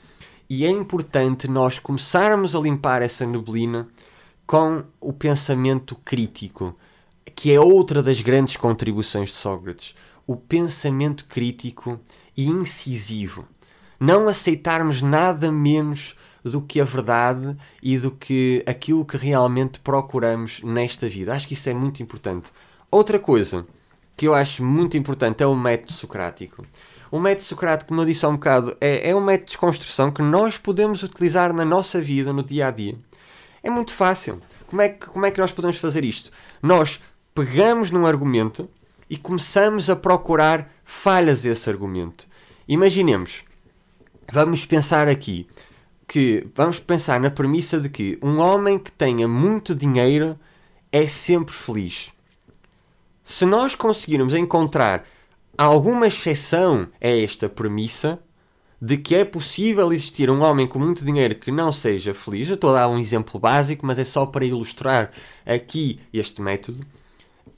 E 0.49 0.65
é 0.65 0.69
importante 0.69 1.49
nós 1.49 1.77
começarmos 1.77 2.55
a 2.55 2.59
limpar 2.59 3.01
essa 3.01 3.25
neblina 3.25 3.87
com 4.47 4.85
o 5.01 5.11
pensamento 5.11 5.93
crítico, 6.05 6.73
que 7.35 7.51
é 7.51 7.59
outra 7.59 8.01
das 8.01 8.21
grandes 8.21 8.55
contribuições 8.55 9.29
de 9.29 9.35
Sócrates. 9.35 9.93
O 10.25 10.37
pensamento 10.37 11.25
crítico 11.25 11.99
e 12.35 12.47
incisivo. 12.47 13.45
Não 13.99 14.27
aceitarmos 14.27 15.01
nada 15.01 15.51
menos 15.51 16.15
do 16.43 16.61
que 16.61 16.79
a 16.79 16.85
verdade 16.85 17.57
e 17.83 17.97
do 17.97 18.11
que 18.11 18.63
aquilo 18.65 19.05
que 19.05 19.17
realmente 19.17 19.79
procuramos 19.79 20.61
nesta 20.63 21.07
vida. 21.09 21.33
Acho 21.33 21.47
que 21.47 21.53
isso 21.53 21.69
é 21.69 21.73
muito 21.73 22.01
importante. 22.01 22.51
Outra 22.89 23.19
coisa 23.19 23.65
que 24.15 24.27
eu 24.27 24.33
acho 24.33 24.63
muito 24.63 24.97
importante 24.97 25.43
é 25.43 25.47
o 25.47 25.55
método 25.55 25.91
socrático. 25.91 26.65
O 27.11 27.19
método 27.19 27.43
socrático, 27.45 27.89
como 27.89 28.01
eu 28.01 28.05
disse 28.05 28.25
há 28.25 28.29
um 28.29 28.33
bocado, 28.33 28.75
é, 28.79 29.09
é 29.09 29.15
um 29.15 29.21
método 29.21 29.45
de 29.45 29.51
desconstrução 29.51 30.11
que 30.11 30.21
nós 30.21 30.57
podemos 30.57 31.03
utilizar 31.03 31.53
na 31.53 31.63
nossa 31.65 32.01
vida, 32.01 32.33
no 32.33 32.43
dia 32.43 32.67
a 32.67 32.71
dia. 32.71 32.97
É 33.67 33.69
muito 33.69 33.93
fácil. 33.93 34.41
Como 34.65 34.81
é 34.81 34.87
que, 34.87 35.07
como 35.07 35.25
é 35.25 35.29
que 35.29 35.41
nós 35.41 35.51
podemos 35.51 35.75
fazer 35.75 36.05
isto? 36.05 36.31
Nós 36.63 37.01
pegamos 37.35 37.91
num 37.91 38.05
argumento 38.05 38.69
e 39.09 39.17
começamos 39.17 39.89
a 39.89 39.95
procurar 39.95 40.71
falhas 40.85 41.41
desse 41.41 41.69
argumento. 41.69 42.29
Imaginemos, 42.65 43.43
vamos 44.31 44.63
pensar 44.63 45.09
aqui, 45.09 45.49
que 46.07 46.47
vamos 46.55 46.79
pensar 46.79 47.19
na 47.19 47.29
premissa 47.29 47.77
de 47.77 47.89
que 47.89 48.17
um 48.21 48.39
homem 48.39 48.79
que 48.79 48.89
tenha 48.89 49.27
muito 49.27 49.75
dinheiro 49.75 50.39
é 50.89 51.05
sempre 51.05 51.53
feliz. 51.53 52.09
Se 53.21 53.45
nós 53.45 53.75
conseguirmos 53.75 54.33
encontrar 54.33 55.03
alguma 55.57 56.07
exceção 56.07 56.87
a 57.01 57.07
esta 57.09 57.49
premissa 57.49 58.17
de 58.81 58.97
que 58.97 59.15
é 59.15 59.25
possível 59.25 59.91
existir 59.91 60.29
um 60.29 60.41
homem 60.41 60.67
com 60.67 60.79
muito 60.79 61.03
dinheiro 61.03 61.35
que 61.35 61.51
não 61.51 61.71
seja 61.71 62.13
feliz, 62.13 62.47
eu 62.47 62.55
estou 62.55 62.71
a 62.71 62.81
dar 62.81 62.87
um 62.87 62.99
exemplo 62.99 63.39
básico, 63.39 63.85
mas 63.85 63.97
é 63.97 64.03
só 64.03 64.25
para 64.25 64.45
ilustrar 64.45 65.11
aqui 65.45 65.99
este 66.13 66.41
método, 66.41 66.85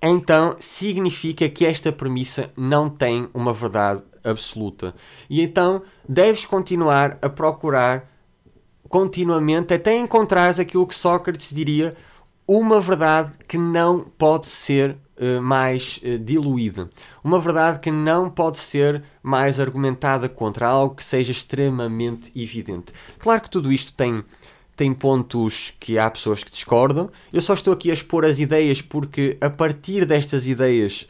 então 0.01 0.55
significa 0.60 1.49
que 1.49 1.65
esta 1.65 1.91
premissa 1.91 2.51
não 2.55 2.89
tem 2.89 3.27
uma 3.34 3.53
verdade 3.53 4.01
absoluta. 4.23 4.95
E 5.29 5.41
então 5.41 5.82
deves 6.08 6.45
continuar 6.45 7.17
a 7.21 7.29
procurar 7.29 8.10
continuamente 8.88 9.73
até 9.73 9.97
encontrares 9.97 10.58
aquilo 10.58 10.88
que 10.88 10.95
Sócrates 10.95 11.53
diria 11.53 11.95
uma 12.49 12.81
verdade 12.81 13.33
que 13.47 13.59
não 13.59 13.99
pode 13.99 14.47
ser 14.47 14.97
uh, 15.17 15.39
mais 15.39 15.99
uh, 16.03 16.17
diluída. 16.17 16.89
Uma 17.23 17.39
verdade 17.39 17.79
que 17.79 17.91
não 17.91 18.27
pode 18.27 18.57
ser 18.57 19.03
mais 19.21 19.59
argumentada 19.59 20.27
contra 20.27 20.65
algo 20.65 20.95
que 20.95 21.03
seja 21.03 21.31
extremamente 21.31 22.31
evidente. 22.35 22.91
Claro 23.19 23.43
que 23.43 23.51
tudo 23.51 23.71
isto 23.71 23.93
tem, 23.93 24.23
tem 24.75 24.91
pontos 24.95 25.75
que 25.79 25.99
há 25.99 26.09
pessoas 26.09 26.43
que 26.43 26.49
discordam. 26.49 27.12
Eu 27.31 27.39
só 27.39 27.53
estou 27.53 27.71
aqui 27.71 27.91
a 27.91 27.93
expor 27.93 28.25
as 28.25 28.39
ideias 28.39 28.81
porque 28.81 29.38
a 29.39 29.51
partir 29.51 30.03
destas 30.03 30.47
ideias 30.47 31.07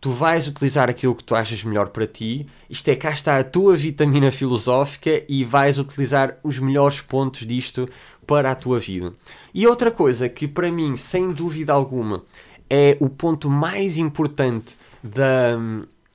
tu 0.00 0.10
vais 0.10 0.46
utilizar 0.48 0.88
aquilo 0.88 1.14
que 1.14 1.24
tu 1.24 1.34
achas 1.34 1.62
melhor 1.64 1.88
para 1.88 2.06
ti. 2.06 2.46
Isto 2.70 2.88
é, 2.88 2.96
cá 2.96 3.10
está 3.10 3.38
a 3.38 3.44
tua 3.44 3.76
vitamina 3.76 4.30
filosófica 4.30 5.22
e 5.28 5.44
vais 5.44 5.78
utilizar 5.78 6.38
os 6.42 6.58
melhores 6.58 7.00
pontos 7.00 7.46
disto 7.46 7.88
para 8.28 8.50
a 8.50 8.54
tua 8.54 8.78
vida. 8.78 9.14
E 9.54 9.66
outra 9.66 9.90
coisa 9.90 10.28
que 10.28 10.46
para 10.46 10.70
mim, 10.70 10.94
sem 10.94 11.32
dúvida 11.32 11.72
alguma, 11.72 12.22
é 12.68 12.94
o 13.00 13.08
ponto 13.08 13.48
mais 13.48 13.96
importante 13.96 14.78
da, 15.02 15.56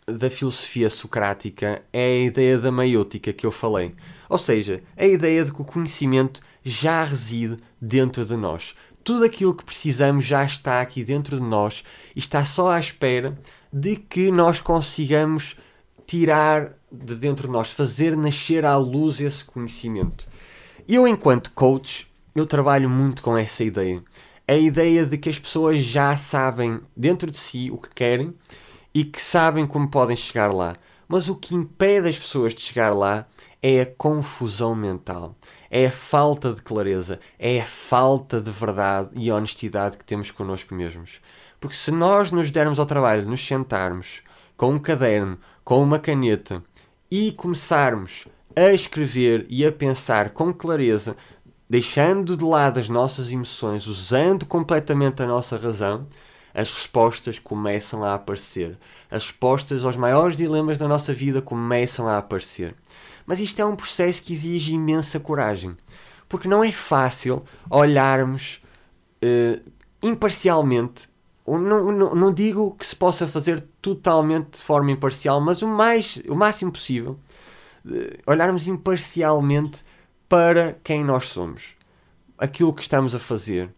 da 0.05 0.29
filosofia 0.29 0.91
socrática 0.91 1.81
é 1.91 2.05
a 2.05 2.25
ideia 2.25 2.59
da 2.59 2.71
maiótica 2.71 3.33
que 3.33 3.47
eu 3.47 3.51
falei. 3.51 3.95
Ou 4.29 4.37
seja, 4.37 4.83
a 4.95 5.05
ideia 5.05 5.43
de 5.43 5.51
que 5.51 5.63
o 5.63 5.65
conhecimento 5.65 6.39
já 6.63 7.03
reside 7.03 7.57
dentro 7.81 8.23
de 8.23 8.37
nós. 8.37 8.75
Tudo 9.03 9.25
aquilo 9.25 9.55
que 9.55 9.65
precisamos 9.65 10.23
já 10.23 10.45
está 10.45 10.81
aqui 10.81 11.03
dentro 11.03 11.37
de 11.37 11.43
nós 11.43 11.83
e 12.15 12.19
está 12.19 12.45
só 12.45 12.69
à 12.69 12.79
espera 12.79 13.35
de 13.71 13.95
que 13.95 14.31
nós 14.31 14.61
consigamos 14.61 15.57
tirar 16.05 16.73
de 16.91 17.15
dentro 17.15 17.47
de 17.47 17.53
nós, 17.53 17.71
fazer 17.71 18.15
nascer 18.15 18.65
à 18.65 18.77
luz 18.77 19.19
esse 19.19 19.43
conhecimento. 19.43 20.27
Eu, 20.85 21.07
enquanto 21.07 21.51
coach, 21.51 22.11
eu 22.35 22.45
trabalho 22.45 22.89
muito 22.89 23.23
com 23.23 23.37
essa 23.37 23.63
ideia. 23.63 24.03
A 24.45 24.55
ideia 24.55 25.05
de 25.05 25.17
que 25.17 25.29
as 25.29 25.39
pessoas 25.39 25.81
já 25.81 26.17
sabem 26.17 26.81
dentro 26.95 27.31
de 27.31 27.37
si 27.37 27.71
o 27.71 27.77
que 27.77 27.89
querem 27.89 28.33
e 28.93 29.05
que 29.05 29.21
sabem 29.21 29.65
como 29.65 29.89
podem 29.89 30.15
chegar 30.15 30.53
lá. 30.53 30.75
Mas 31.07 31.29
o 31.29 31.35
que 31.35 31.55
impede 31.55 32.09
as 32.09 32.17
pessoas 32.17 32.53
de 32.53 32.59
chegar 32.59 32.93
lá 32.93 33.25
é 33.61 33.79
a 33.79 33.85
confusão 33.85 34.75
mental, 34.75 35.37
é 35.71 35.85
a 35.85 35.91
falta 35.91 36.51
de 36.51 36.61
clareza, 36.61 37.17
é 37.39 37.61
a 37.61 37.65
falta 37.65 38.41
de 38.41 38.51
verdade 38.51 39.11
e 39.13 39.31
honestidade 39.31 39.95
que 39.95 40.03
temos 40.03 40.31
connosco 40.31 40.75
mesmos. 40.75 41.21
Porque 41.61 41.77
se 41.77 41.91
nós 41.91 42.29
nos 42.29 42.51
dermos 42.51 42.77
ao 42.77 42.85
trabalho 42.85 43.21
de 43.21 43.29
nos 43.29 43.45
sentarmos 43.45 44.21
com 44.57 44.73
um 44.73 44.79
caderno, 44.79 45.39
com 45.63 45.81
uma 45.81 45.97
caneta 45.97 46.61
e 47.09 47.31
começarmos 47.31 48.27
a 48.55 48.73
escrever 48.73 49.45
e 49.49 49.65
a 49.65 49.71
pensar 49.71 50.31
com 50.31 50.53
clareza, 50.53 51.15
deixando 51.69 52.37
de 52.37 52.43
lado 52.43 52.79
as 52.79 52.89
nossas 52.89 53.31
emoções, 53.31 53.87
usando 53.87 54.45
completamente 54.45 55.21
a 55.23 55.25
nossa 55.25 55.57
razão, 55.57 56.07
as 56.53 56.71
respostas 56.71 57.39
começam 57.39 58.03
a 58.03 58.13
aparecer. 58.13 58.77
As 59.09 59.23
respostas 59.23 59.83
aos 59.83 59.97
maiores 59.97 60.37
dilemas 60.37 60.77
da 60.77 60.87
nossa 60.87 61.13
vida 61.13 61.41
começam 61.41 62.07
a 62.07 62.17
aparecer. 62.17 62.75
Mas 63.25 63.39
isto 63.39 63.59
é 63.59 63.65
um 63.65 63.75
processo 63.75 64.21
que 64.21 64.33
exige 64.33 64.73
imensa 64.73 65.19
coragem. 65.19 65.75
Porque 66.29 66.47
não 66.47 66.63
é 66.63 66.71
fácil 66.71 67.43
olharmos 67.69 68.61
uh, 69.23 69.71
imparcialmente 70.01 71.09
não, 71.45 71.91
não, 71.91 72.15
não, 72.15 72.33
digo 72.33 72.73
que 72.75 72.85
se 72.85 72.95
possa 72.95 73.27
fazer 73.27 73.59
totalmente 73.81 74.57
de 74.57 74.63
forma 74.63 74.91
imparcial, 74.91 75.41
mas 75.41 75.61
o, 75.61 75.67
mais, 75.67 76.21
o 76.27 76.35
máximo 76.35 76.71
possível, 76.71 77.19
olharmos 78.25 78.67
imparcialmente 78.67 79.83
para 80.27 80.77
quem 80.83 81.03
nós 81.03 81.27
somos, 81.27 81.75
aquilo 82.37 82.73
que 82.73 82.81
estamos 82.81 83.13
a 83.13 83.19
fazer, 83.19 83.69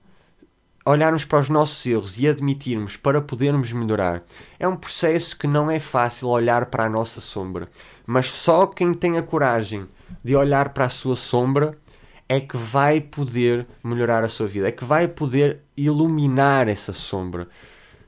olharmos 0.85 1.25
para 1.25 1.39
os 1.39 1.49
nossos 1.49 1.83
erros 1.85 2.19
e 2.19 2.27
admitirmos 2.27 2.95
para 2.95 3.19
podermos 3.19 3.71
melhorar. 3.73 4.23
É 4.59 4.67
um 4.67 4.75
processo 4.75 5.37
que 5.37 5.47
não 5.47 5.69
é 5.69 5.79
fácil 5.79 6.27
olhar 6.29 6.67
para 6.67 6.85
a 6.85 6.89
nossa 6.89 7.19
sombra, 7.19 7.67
mas 8.05 8.27
só 8.27 8.67
quem 8.67 8.93
tem 8.93 9.17
a 9.17 9.23
coragem 9.23 9.87
de 10.23 10.35
olhar 10.35 10.69
para 10.69 10.85
a 10.85 10.89
sua 10.89 11.15
sombra 11.15 11.77
é 12.29 12.39
que 12.39 12.57
vai 12.57 13.01
poder 13.01 13.67
melhorar 13.83 14.23
a 14.23 14.29
sua 14.29 14.47
vida, 14.47 14.67
é 14.67 14.71
que 14.71 14.85
vai 14.85 15.07
poder 15.07 15.61
iluminar 15.75 16.67
essa 16.67 16.93
sombra. 16.93 17.47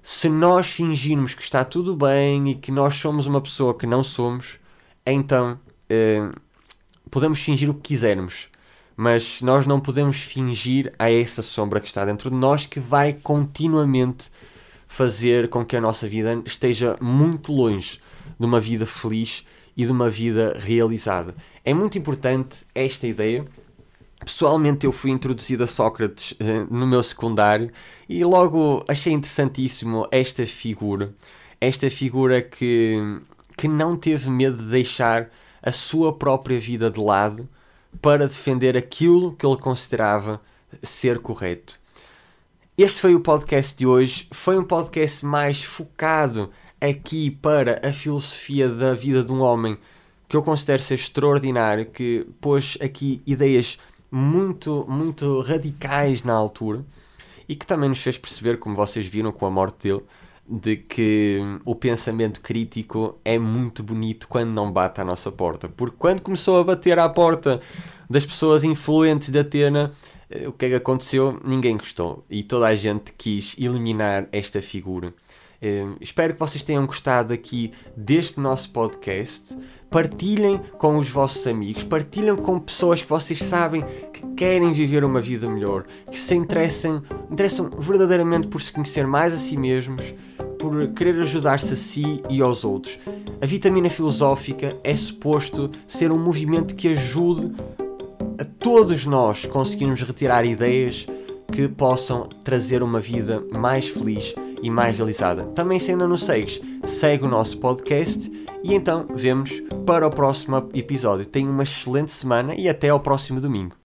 Se 0.01 0.29
nós 0.29 0.69
fingirmos 0.69 1.33
que 1.33 1.43
está 1.43 1.63
tudo 1.63 1.95
bem 1.95 2.51
e 2.51 2.55
que 2.55 2.71
nós 2.71 2.95
somos 2.95 3.27
uma 3.27 3.41
pessoa 3.41 3.77
que 3.77 3.85
não 3.85 4.01
somos, 4.01 4.59
então 5.05 5.59
eh, 5.89 6.29
podemos 7.09 7.39
fingir 7.39 7.69
o 7.69 7.73
que 7.73 7.89
quisermos, 7.89 8.49
mas 8.95 9.41
nós 9.41 9.67
não 9.67 9.79
podemos 9.79 10.17
fingir 10.17 10.93
a 10.97 11.11
essa 11.11 11.41
sombra 11.41 11.79
que 11.79 11.87
está 11.87 12.05
dentro 12.05 12.29
de 12.29 12.35
nós 12.35 12.65
que 12.65 12.79
vai 12.79 13.13
continuamente 13.13 14.31
fazer 14.87 15.49
com 15.49 15.65
que 15.65 15.75
a 15.75 15.81
nossa 15.81 16.07
vida 16.07 16.41
esteja 16.45 16.97
muito 17.01 17.51
longe 17.51 17.99
de 18.39 18.45
uma 18.45 18.59
vida 18.59 18.85
feliz 18.85 19.45
e 19.75 19.85
de 19.85 19.91
uma 19.91 20.09
vida 20.09 20.57
realizada. 20.59 21.35
É 21.63 21.73
muito 21.73 21.97
importante 21.97 22.65
esta 22.73 23.05
ideia 23.05 23.45
Pessoalmente, 24.23 24.85
eu 24.85 24.91
fui 24.91 25.11
introduzido 25.11 25.63
a 25.63 25.67
Sócrates 25.67 26.31
uh, 26.31 26.67
no 26.69 26.87
meu 26.87 27.01
secundário 27.03 27.71
e 28.09 28.23
logo 28.23 28.83
achei 28.87 29.13
interessantíssimo 29.13 30.07
esta 30.11 30.45
figura. 30.45 31.13
Esta 31.61 31.89
figura 31.89 32.41
que, 32.41 33.21
que 33.55 33.67
não 33.67 33.95
teve 33.95 34.29
medo 34.29 34.57
de 34.57 34.69
deixar 34.69 35.29
a 35.67 35.71
sua 35.73 36.13
própria 36.13 36.57
vida 36.57 36.89
de 36.89 36.97
lado 36.97 37.47
para 38.01 38.25
defender 38.25 38.77
aquilo 38.77 39.35
que 39.35 39.45
ele 39.45 39.57
considerava 39.57 40.39
ser 40.81 41.19
correto. 41.19 41.77
Este 42.77 43.01
foi 43.01 43.13
o 43.13 43.19
podcast 43.19 43.75
de 43.75 43.85
hoje. 43.85 44.29
Foi 44.31 44.57
um 44.57 44.63
podcast 44.63 45.25
mais 45.25 45.61
focado 45.61 46.49
aqui 46.79 47.29
para 47.29 47.81
a 47.85 47.91
filosofia 47.91 48.69
da 48.69 48.93
vida 48.93 49.21
de 49.25 49.31
um 49.33 49.41
homem 49.41 49.77
que 50.29 50.37
eu 50.37 50.41
considero 50.41 50.81
ser 50.81 50.93
extraordinário, 50.93 51.87
que 51.87 52.25
pôs 52.39 52.77
aqui 52.81 53.21
ideias 53.25 53.77
muito, 54.09 54.85
muito 54.87 55.41
radicais 55.41 56.23
na 56.23 56.33
altura 56.33 56.85
e 57.49 57.57
que 57.57 57.67
também 57.67 57.89
nos 57.89 58.01
fez 58.01 58.17
perceber, 58.17 58.57
como 58.57 58.73
vocês 58.73 59.05
viram 59.05 59.33
com 59.33 59.45
a 59.45 59.51
morte 59.51 59.89
dele, 59.89 60.03
de 60.49 60.77
que 60.77 61.39
o 61.65 61.75
pensamento 61.75 62.41
crítico 62.41 63.19
é 63.25 63.37
muito 63.37 63.83
bonito 63.83 64.27
quando 64.27 64.49
não 64.49 64.71
bate 64.71 65.01
à 65.01 65.05
nossa 65.05 65.31
porta. 65.31 65.67
Porque 65.67 65.97
quando 65.97 66.21
começou 66.21 66.59
a 66.59 66.63
bater 66.63 66.97
à 66.97 67.09
porta 67.09 67.59
das 68.09 68.25
pessoas 68.25 68.63
influentes 68.63 69.29
da 69.29 69.41
Atena, 69.41 69.93
eh, 70.29 70.47
o 70.47 70.53
que 70.53 70.65
é 70.65 70.69
que 70.69 70.75
aconteceu? 70.75 71.39
Ninguém 71.43 71.75
gostou 71.75 72.23
e 72.29 72.43
toda 72.43 72.67
a 72.67 72.75
gente 72.75 73.13
quis 73.13 73.55
eliminar 73.59 74.27
esta 74.31 74.61
figura. 74.61 75.13
Uh, 75.59 75.97
espero 75.99 76.33
que 76.33 76.39
vocês 76.39 76.61
tenham 76.61 76.85
gostado 76.85 77.33
aqui 77.33 77.71
deste 77.95 78.39
nosso 78.39 78.69
podcast. 78.69 79.57
Partilhem 79.89 80.59
com 80.77 80.97
os 80.97 81.09
vossos 81.09 81.47
amigos, 81.47 81.83
partilhem 81.83 82.35
com 82.35 82.59
pessoas 82.59 83.01
que 83.01 83.09
vocês 83.09 83.39
sabem 83.39 83.83
que 84.13 84.21
querem 84.35 84.71
viver 84.71 85.03
uma 85.03 85.19
vida 85.19 85.49
melhor, 85.49 85.85
que 86.11 86.19
se 86.19 86.35
interessam, 86.35 87.01
interessam 87.31 87.69
verdadeiramente 87.71 88.47
por 88.47 88.61
se 88.61 88.71
conhecer 88.71 89.07
mais 89.07 89.33
a 89.33 89.37
si 89.37 89.57
mesmos, 89.57 90.13
por 90.59 90.89
querer 90.89 91.19
ajudar-se 91.21 91.73
a 91.73 91.77
si 91.77 92.21
e 92.29 92.41
aos 92.41 92.63
outros. 92.63 92.99
A 93.41 93.45
vitamina 93.45 93.89
filosófica 93.89 94.77
é 94.83 94.95
suposto 94.95 95.71
ser 95.87 96.11
um 96.11 96.19
movimento 96.19 96.75
que 96.75 96.89
ajude 96.89 97.55
a 98.39 98.45
todos 98.45 99.05
nós 99.05 99.45
conseguirmos 99.45 100.03
retirar 100.03 100.45
ideias 100.45 101.07
que 101.51 101.67
possam 101.67 102.27
trazer 102.43 102.83
uma 102.83 102.99
vida 102.99 103.43
mais 103.57 103.87
feliz 103.87 104.35
e 104.61 104.69
mais 104.69 104.95
realizada. 104.95 105.43
Também 105.43 105.79
se 105.79 105.91
ainda 105.91 106.07
não 106.07 106.17
segues, 106.17 106.61
segue 106.85 107.25
o 107.25 107.29
nosso 107.29 107.57
podcast 107.59 108.31
e 108.63 108.73
então 108.73 109.05
vemos 109.13 109.61
para 109.85 110.07
o 110.07 110.11
próximo 110.11 110.69
episódio. 110.73 111.25
Tenha 111.25 111.49
uma 111.49 111.63
excelente 111.63 112.11
semana 112.11 112.55
e 112.55 112.67
até 112.67 112.89
ao 112.89 112.99
próximo 112.99 113.39
domingo. 113.39 113.75